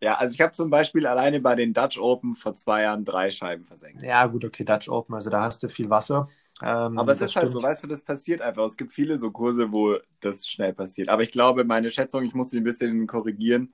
[0.02, 3.32] Ja, also ich habe zum Beispiel alleine bei den Dutch Open vor zwei Jahren drei
[3.32, 4.04] Scheiben versenkt.
[4.04, 6.28] Ja, gut, okay, Dutch Open, also da hast du viel Wasser.
[6.62, 8.64] Ähm, Aber es ist halt so, weißt du, das passiert einfach.
[8.66, 11.10] Es gibt viele so Kurse, wo das schnell passiert.
[11.10, 13.74] Aber ich glaube, meine Schätzung, ich muss sie ein bisschen korrigieren.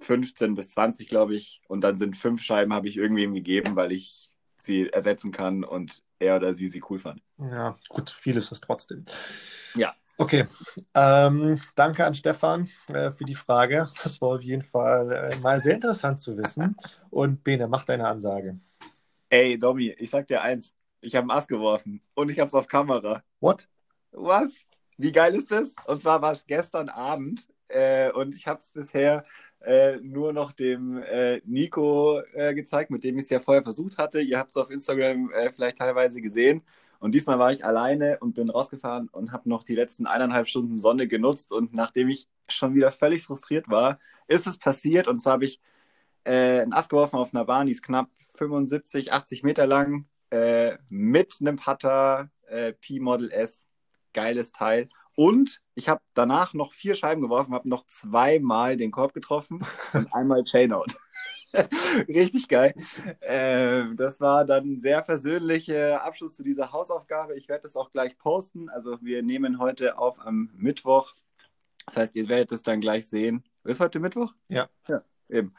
[0.00, 1.60] 15 bis 20, glaube ich.
[1.68, 6.02] Und dann sind fünf Scheiben, habe ich irgendwem gegeben, weil ich sie ersetzen kann und
[6.18, 7.20] er oder sie sie cool fand.
[7.38, 9.04] Ja, gut, viel ist trotzdem.
[9.74, 9.94] Ja.
[10.18, 10.46] Okay,
[10.94, 13.86] ähm, danke an Stefan äh, für die Frage.
[14.02, 16.74] Das war auf jeden Fall äh, mal sehr interessant zu wissen.
[17.10, 18.58] Und Bene, mach deine Ansage.
[19.28, 20.75] Ey, Domi, ich sag dir eins.
[21.00, 23.22] Ich habe einen Ass geworfen und ich habe es auf Kamera.
[23.40, 23.68] What?
[24.12, 24.52] Was?
[24.96, 25.74] Wie geil ist das?
[25.86, 29.24] Und zwar war es gestern Abend äh, und ich habe es bisher
[29.60, 33.98] äh, nur noch dem äh, Nico äh, gezeigt, mit dem ich es ja vorher versucht
[33.98, 34.20] hatte.
[34.20, 36.62] Ihr habt es auf Instagram äh, vielleicht teilweise gesehen.
[36.98, 40.76] Und diesmal war ich alleine und bin rausgefahren und habe noch die letzten eineinhalb Stunden
[40.76, 41.52] Sonne genutzt.
[41.52, 45.08] Und nachdem ich schon wieder völlig frustriert war, ist es passiert.
[45.08, 45.60] Und zwar habe ich
[46.24, 50.06] äh, einen Ast geworfen auf einer Bahn, die ist knapp 75, 80 Meter lang,
[50.36, 53.66] äh, mit einem Putter äh, P-Model S.
[54.12, 54.88] Geiles Teil.
[55.14, 59.64] Und ich habe danach noch vier Scheiben geworfen, habe noch zweimal den Korb getroffen
[59.94, 60.86] und einmal Chainout.
[62.08, 62.74] Richtig geil.
[63.22, 67.34] Ähm, das war dann ein sehr versöhnlicher Abschluss zu dieser Hausaufgabe.
[67.36, 68.68] Ich werde das auch gleich posten.
[68.68, 71.12] Also wir nehmen heute auf am Mittwoch.
[71.86, 73.42] Das heißt, ihr werdet es dann gleich sehen.
[73.64, 74.34] Ist heute Mittwoch?
[74.48, 74.68] Ja.
[74.88, 75.54] Ja, eben.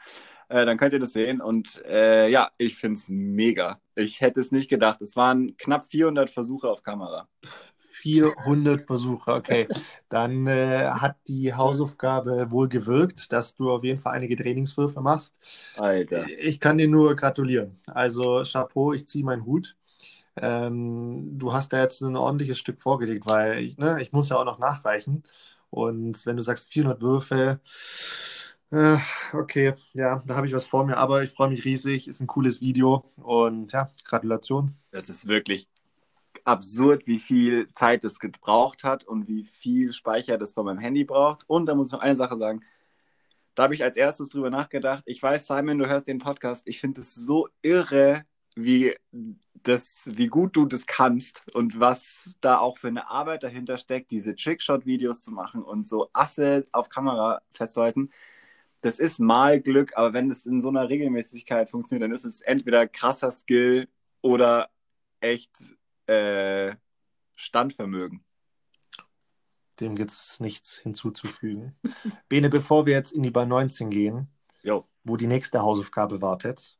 [0.48, 1.40] Äh, dann könnt ihr das sehen.
[1.40, 3.78] Und äh, ja, ich finde es mega.
[3.94, 5.02] Ich hätte es nicht gedacht.
[5.02, 7.28] Es waren knapp 400 Versuche auf Kamera.
[7.76, 9.66] 400 Versuche, okay.
[10.08, 15.36] Dann äh, hat die Hausaufgabe wohl gewirkt, dass du auf jeden Fall einige Trainingswürfe machst.
[15.76, 16.24] Alter.
[16.38, 17.80] Ich kann dir nur gratulieren.
[17.88, 19.76] Also Chapeau, ich ziehe meinen Hut.
[20.36, 24.36] Ähm, du hast da jetzt ein ordentliches Stück vorgelegt, weil ich, ne, ich muss ja
[24.36, 25.24] auch noch nachreichen.
[25.70, 27.60] Und wenn du sagst 400 Würfe,
[29.32, 32.26] okay, ja, da habe ich was vor mir, aber ich freue mich riesig, ist ein
[32.26, 34.74] cooles Video und ja, Gratulation.
[34.92, 35.68] Das ist wirklich
[36.44, 41.04] absurd, wie viel Zeit es gebraucht hat und wie viel Speicher das von meinem Handy
[41.04, 41.44] braucht.
[41.46, 42.62] Und da muss ich noch eine Sache sagen.
[43.54, 45.02] Da habe ich als erstes drüber nachgedacht.
[45.06, 46.66] Ich weiß, Simon, du hörst den Podcast.
[46.68, 48.94] Ich finde es so irre, wie,
[49.62, 54.10] das, wie gut du das kannst und was da auch für eine Arbeit dahinter steckt,
[54.10, 58.10] diese Trickshot-Videos zu machen und so Asse auf Kamera festzuhalten.
[58.80, 62.40] Das ist mal Glück, aber wenn es in so einer Regelmäßigkeit funktioniert, dann ist es
[62.40, 63.88] entweder krasser Skill
[64.20, 64.70] oder
[65.20, 65.50] echt
[66.06, 66.74] äh,
[67.34, 68.24] Standvermögen.
[69.80, 71.76] Dem gibt es nichts hinzuzufügen.
[72.28, 74.28] Bene, bevor wir jetzt in die Bahn 19 gehen,
[74.62, 74.86] jo.
[75.04, 76.78] wo die nächste Hausaufgabe wartet,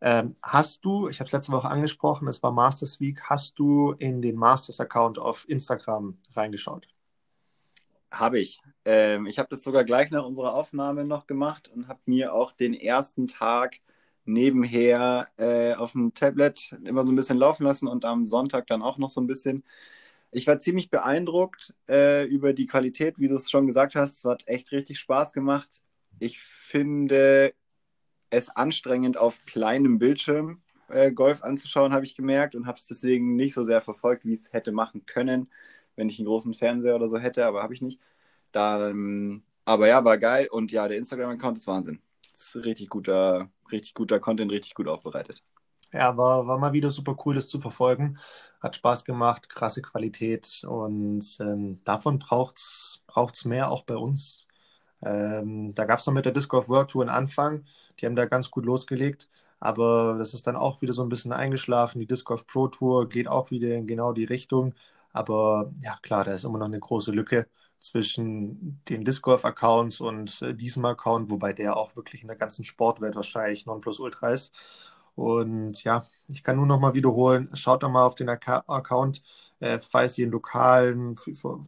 [0.00, 3.92] ähm, hast du, ich habe es letzte Woche angesprochen, es war Masters Week, hast du
[3.92, 6.88] in den Masters-Account auf Instagram reingeschaut?
[8.12, 8.60] Habe ich.
[8.84, 12.52] Ähm, ich habe das sogar gleich nach unserer Aufnahme noch gemacht und habe mir auch
[12.52, 13.78] den ersten Tag
[14.26, 18.82] nebenher äh, auf dem Tablet immer so ein bisschen laufen lassen und am Sonntag dann
[18.82, 19.64] auch noch so ein bisschen.
[20.30, 24.18] Ich war ziemlich beeindruckt äh, über die Qualität, wie du es schon gesagt hast.
[24.18, 25.82] Es hat echt richtig Spaß gemacht.
[26.18, 27.54] Ich finde
[28.30, 33.36] es anstrengend, auf kleinem Bildschirm äh, Golf anzuschauen, habe ich gemerkt und habe es deswegen
[33.36, 35.50] nicht so sehr verfolgt, wie es hätte machen können,
[35.96, 38.00] wenn ich einen großen Fernseher oder so hätte, aber habe ich nicht.
[38.52, 42.00] Dann, aber ja, war geil und ja, der Instagram-Account ist Wahnsinn.
[42.32, 45.42] Das ist richtig guter, richtig guter Content, richtig gut aufbereitet.
[45.92, 48.18] Ja, war, war mal wieder super cool, das zu verfolgen.
[48.60, 54.46] Hat Spaß gemacht, krasse Qualität und ähm, davon braucht es mehr auch bei uns.
[55.04, 57.64] Ähm, da gab es noch mit der Disc Golf World Tour einen Anfang.
[57.98, 59.28] Die haben da ganz gut losgelegt.
[59.60, 62.00] Aber das ist dann auch wieder so ein bisschen eingeschlafen.
[62.00, 64.74] Die Disc Golf Pro Tour geht auch wieder in genau die Richtung.
[65.12, 67.48] Aber ja, klar, da ist immer noch eine große Lücke
[67.78, 72.36] zwischen den Disc Golf Accounts und äh, diesem Account, wobei der auch wirklich in der
[72.36, 74.52] ganzen Sportwelt wahrscheinlich Nonplusultra ist.
[75.14, 79.22] Und ja, ich kann nur noch mal wiederholen, schaut da mal auf den Ac Account,
[79.60, 81.66] äh, falls ihr einen lokalen, von,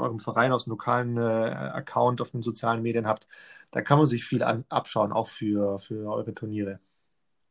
[0.00, 3.28] eurem Verein aus einen lokalen äh, Account auf den sozialen Medien habt.
[3.70, 6.80] Da kann man sich viel an, abschauen, auch für, für eure Turniere.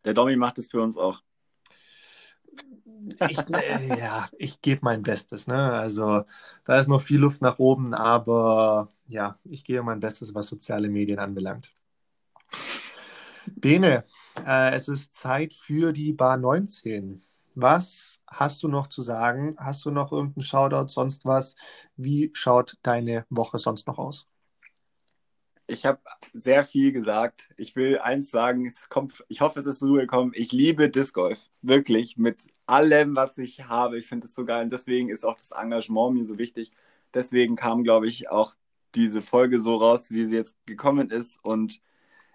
[0.06, 1.22] Der Domi macht es für uns auch.
[3.30, 5.48] Ich, äh, ja, ich gebe mein Bestes.
[5.48, 5.72] Ne?
[5.74, 6.24] Also
[6.66, 10.90] da ist noch viel Luft nach oben, aber ja, ich gebe mein Bestes, was soziale
[10.90, 11.72] Medien anbelangt.
[13.56, 14.04] Bene,
[14.46, 17.24] äh, es ist Zeit für die Bar 19.
[17.56, 19.54] Was hast du noch zu sagen?
[19.58, 21.56] Hast du noch irgendeinen Shoutout, sonst was?
[21.98, 24.28] Wie schaut deine Woche sonst noch aus?
[25.72, 26.00] Ich habe
[26.34, 27.50] sehr viel gesagt.
[27.56, 30.34] Ich will eins sagen, es kommt, ich hoffe, es ist so gekommen.
[30.36, 31.40] Ich liebe Disc Golf.
[31.62, 32.18] Wirklich.
[32.18, 33.98] Mit allem, was ich habe.
[33.98, 34.66] Ich finde es so geil.
[34.66, 36.72] Und deswegen ist auch das Engagement mir so wichtig.
[37.14, 38.56] Deswegen kam, glaube ich, auch
[38.96, 41.40] diese Folge so raus, wie sie jetzt gekommen ist.
[41.42, 41.82] Und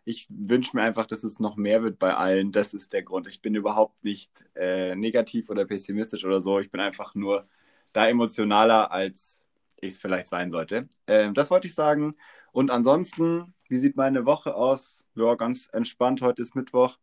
[0.06, 2.52] ich wünsche mir einfach, dass es noch mehr wird bei allen.
[2.52, 3.26] Das ist der Grund.
[3.28, 6.58] Ich bin überhaupt nicht äh, negativ oder pessimistisch oder so.
[6.58, 7.46] Ich bin einfach nur
[7.92, 9.44] da emotionaler, als
[9.78, 10.88] ich es vielleicht sein sollte.
[11.06, 12.14] Ähm, das wollte ich sagen.
[12.56, 15.04] Und ansonsten, wie sieht meine Woche aus?
[15.14, 16.22] Ja, ganz entspannt.
[16.22, 16.96] Heute ist Mittwoch.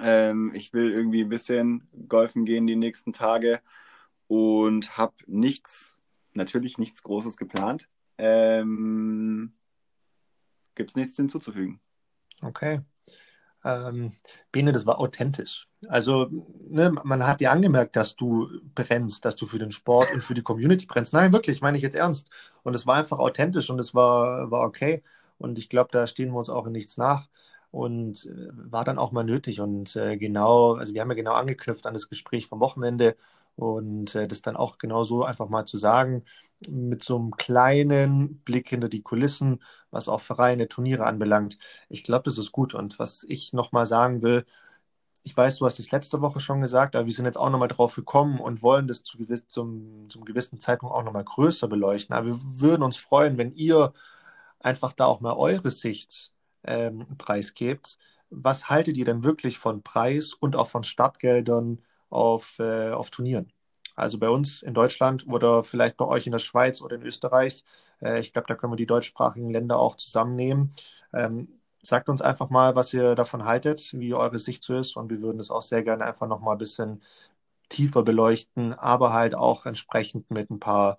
[0.00, 3.60] Ähm, ich will irgendwie ein bisschen golfen gehen die nächsten Tage
[4.28, 5.94] und habe nichts,
[6.32, 7.90] natürlich nichts Großes geplant.
[8.16, 9.52] Ähm,
[10.74, 11.78] Gibt es nichts hinzuzufügen.
[12.40, 12.80] Okay.
[13.64, 14.12] Ähm,
[14.50, 15.68] Bene, das war authentisch.
[15.88, 16.28] Also,
[16.68, 20.34] ne, man hat dir angemerkt, dass du brennst, dass du für den Sport und für
[20.34, 21.12] die Community brennst.
[21.12, 22.28] Nein, wirklich, meine ich jetzt ernst.
[22.62, 25.02] Und es war einfach authentisch und es war, war okay.
[25.38, 27.28] Und ich glaube, da stehen wir uns auch in nichts nach.
[27.70, 29.60] Und äh, war dann auch mal nötig.
[29.60, 33.16] Und äh, genau, also wir haben ja genau angeknüpft an das Gespräch vom Wochenende
[33.56, 36.24] und äh, das dann auch genau so einfach mal zu sagen,
[36.68, 41.58] mit so einem kleinen Blick hinter die Kulissen, was auch Vereine, Turniere anbelangt.
[41.88, 42.74] Ich glaube, das ist gut.
[42.74, 44.44] Und was ich nochmal sagen will,
[45.24, 47.68] ich weiß, du hast es letzte Woche schon gesagt, aber wir sind jetzt auch nochmal
[47.68, 52.14] drauf gekommen und wollen das zu gewiss, zum, zum gewissen Zeitpunkt auch nochmal größer beleuchten.
[52.14, 53.92] Aber wir würden uns freuen, wenn ihr
[54.60, 56.32] einfach da auch mal eure Sicht
[56.64, 57.98] ähm, preisgebt.
[58.30, 61.82] Was haltet ihr denn wirklich von Preis und auch von Startgeldern
[62.12, 63.52] auf, äh, auf Turnieren?
[63.94, 67.64] Also bei uns in Deutschland oder vielleicht bei euch in der Schweiz oder in Österreich.
[68.00, 70.74] Äh, ich glaube, da können wir die deutschsprachigen Länder auch zusammennehmen.
[71.12, 75.10] Ähm, sagt uns einfach mal, was ihr davon haltet, wie eure Sicht so ist und
[75.10, 77.02] wir würden das auch sehr gerne einfach noch mal ein bisschen
[77.68, 80.98] tiefer beleuchten, aber halt auch entsprechend mit ein paar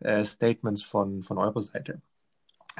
[0.00, 2.00] äh, Statements von, von eurer Seite.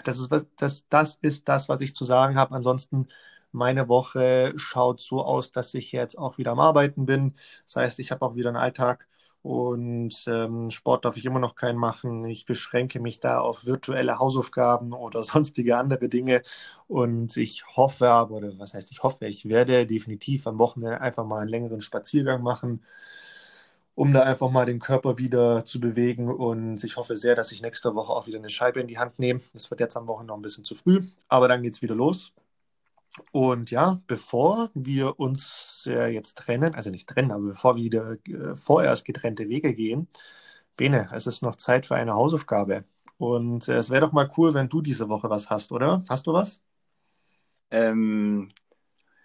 [0.04, 2.54] Das ist, was, das, das ist das, was ich zu sagen habe.
[2.54, 3.08] Ansonsten
[3.52, 7.34] meine Woche schaut so aus, dass ich jetzt auch wieder am Arbeiten bin.
[7.64, 9.08] Das heißt, ich habe auch wieder einen Alltag
[9.42, 12.26] und ähm, Sport darf ich immer noch keinen machen.
[12.26, 16.42] Ich beschränke mich da auf virtuelle Hausaufgaben oder sonstige andere Dinge.
[16.88, 21.24] Und ich hoffe aber, oder was heißt ich hoffe, ich werde definitiv am Wochenende einfach
[21.24, 22.82] mal einen längeren Spaziergang machen,
[23.94, 26.28] um da einfach mal den Körper wieder zu bewegen.
[26.30, 29.18] Und ich hoffe sehr, dass ich nächste Woche auch wieder eine Scheibe in die Hand
[29.18, 29.40] nehme.
[29.54, 31.94] Es wird jetzt am Wochenende noch ein bisschen zu früh, aber dann geht es wieder
[31.94, 32.32] los.
[33.32, 38.16] Und ja, bevor wir uns äh, jetzt trennen, also nicht trennen, aber bevor wir wieder
[38.26, 40.08] äh, vorerst getrennte Wege gehen,
[40.76, 42.84] Bene, es ist noch Zeit für eine Hausaufgabe.
[43.18, 46.02] Und äh, es wäre doch mal cool, wenn du diese Woche was hast, oder?
[46.08, 46.62] Hast du was?
[47.70, 48.50] Ähm,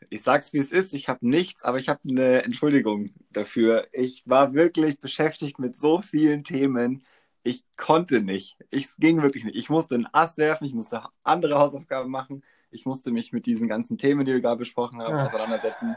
[0.09, 3.87] ich sag's wie es ist, ich habe nichts, aber ich habe eine Entschuldigung dafür.
[3.93, 7.05] Ich war wirklich beschäftigt mit so vielen Themen.
[7.43, 8.57] Ich konnte nicht.
[8.71, 9.55] Es ging wirklich nicht.
[9.55, 12.43] Ich musste ein Ass werfen, ich musste andere Hausaufgaben machen
[12.75, 15.25] ich musste mich mit diesen ganzen Themen, die wir gerade besprochen haben, ja.
[15.25, 15.95] auseinandersetzen.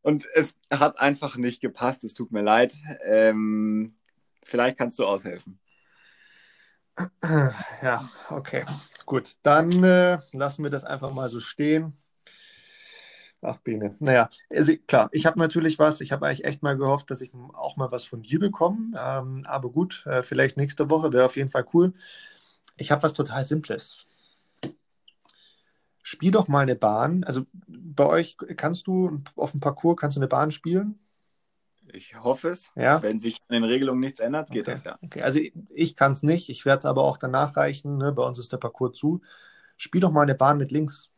[0.00, 2.04] Und es hat einfach nicht gepasst.
[2.04, 2.76] Es tut mir leid.
[3.04, 3.94] Ähm,
[4.42, 5.58] vielleicht kannst du aushelfen.
[7.82, 8.64] Ja, okay.
[9.04, 11.96] Gut, dann äh, lassen wir das einfach mal so stehen.
[13.42, 13.96] Ach, Bene.
[13.98, 16.00] Naja, also, klar, ich habe natürlich was.
[16.00, 18.92] Ich habe eigentlich echt mal gehofft, dass ich auch mal was von dir bekomme.
[18.96, 21.92] Ähm, aber gut, äh, vielleicht nächste Woche wäre auf jeden Fall cool.
[22.76, 24.06] Ich habe was total Simples
[26.04, 27.24] spiel doch mal eine Bahn.
[27.24, 31.00] Also bei euch kannst du auf dem Parcours kannst du eine Bahn spielen?
[31.92, 32.70] Ich hoffe es.
[32.76, 33.02] Ja.
[33.02, 34.70] Wenn sich an den Regelungen nichts ändert, geht okay.
[34.70, 34.98] das ja.
[35.02, 36.48] Okay, also ich, ich kann es nicht.
[36.50, 37.96] Ich werde es aber auch danach reichen.
[37.96, 38.12] Ne?
[38.12, 39.22] Bei uns ist der Parcours zu.
[39.76, 41.10] Spiel doch mal eine Bahn mit links.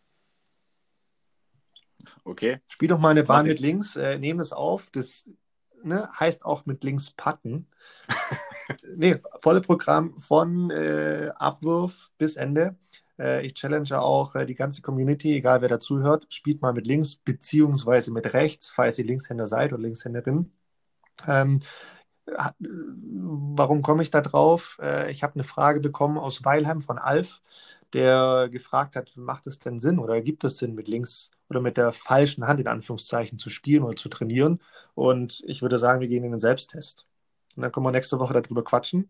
[2.25, 2.61] Okay.
[2.69, 3.97] Spiel doch mal eine Bahn mit links.
[3.97, 4.89] Äh, nehme es auf.
[4.91, 5.29] Das
[5.83, 7.67] ne, heißt auch mit links patten.
[8.97, 12.77] nee, volle Programm von äh, Abwurf bis Ende.
[13.19, 17.17] Äh, ich challenge auch äh, die ganze Community, egal wer dazuhört, spielt mal mit links
[17.17, 20.53] beziehungsweise mit rechts, falls ihr Linkshänder seid oder Linkshänderin.
[21.27, 21.61] Ähm,
[22.59, 24.79] warum komme ich da drauf?
[24.83, 27.41] Äh, ich habe eine Frage bekommen aus Weilheim von Alf,
[27.93, 31.77] der gefragt hat, macht es denn Sinn oder gibt es Sinn, mit links oder mit
[31.77, 34.61] der falschen Hand in Anführungszeichen zu spielen oder zu trainieren?
[34.95, 37.07] Und ich würde sagen, wir gehen in den Selbsttest.
[37.57, 39.09] Und dann können wir nächste Woche darüber quatschen.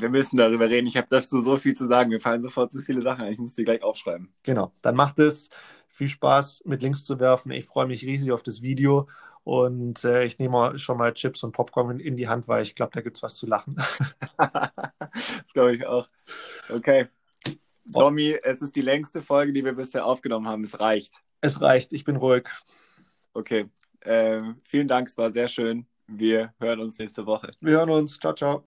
[0.00, 0.86] Wir müssen darüber reden.
[0.86, 2.10] Ich habe dazu so viel zu sagen.
[2.10, 3.32] Mir fallen sofort so viele Sachen ein.
[3.32, 4.32] Ich muss die gleich aufschreiben.
[4.42, 4.72] Genau.
[4.82, 5.50] Dann macht es
[5.88, 7.52] viel Spaß, mit links zu werfen.
[7.52, 9.08] Ich freue mich riesig auf das Video
[9.44, 12.92] und äh, ich nehme schon mal Chips und Popcorn in die Hand, weil ich glaube,
[12.94, 13.76] da gibt es was zu lachen.
[14.38, 16.08] das glaube ich auch.
[16.70, 17.08] Okay.
[17.84, 20.64] Domi, es ist die längste Folge, die wir bisher aufgenommen haben.
[20.64, 21.22] Es reicht.
[21.42, 21.92] Es reicht.
[21.92, 22.48] Ich bin ruhig.
[23.34, 23.66] Okay.
[24.00, 25.08] Äh, vielen Dank.
[25.08, 25.86] Es war sehr schön.
[26.06, 27.50] Wir hören uns nächste Woche.
[27.60, 28.18] Wir hören uns.
[28.18, 28.66] Ciao, ciao.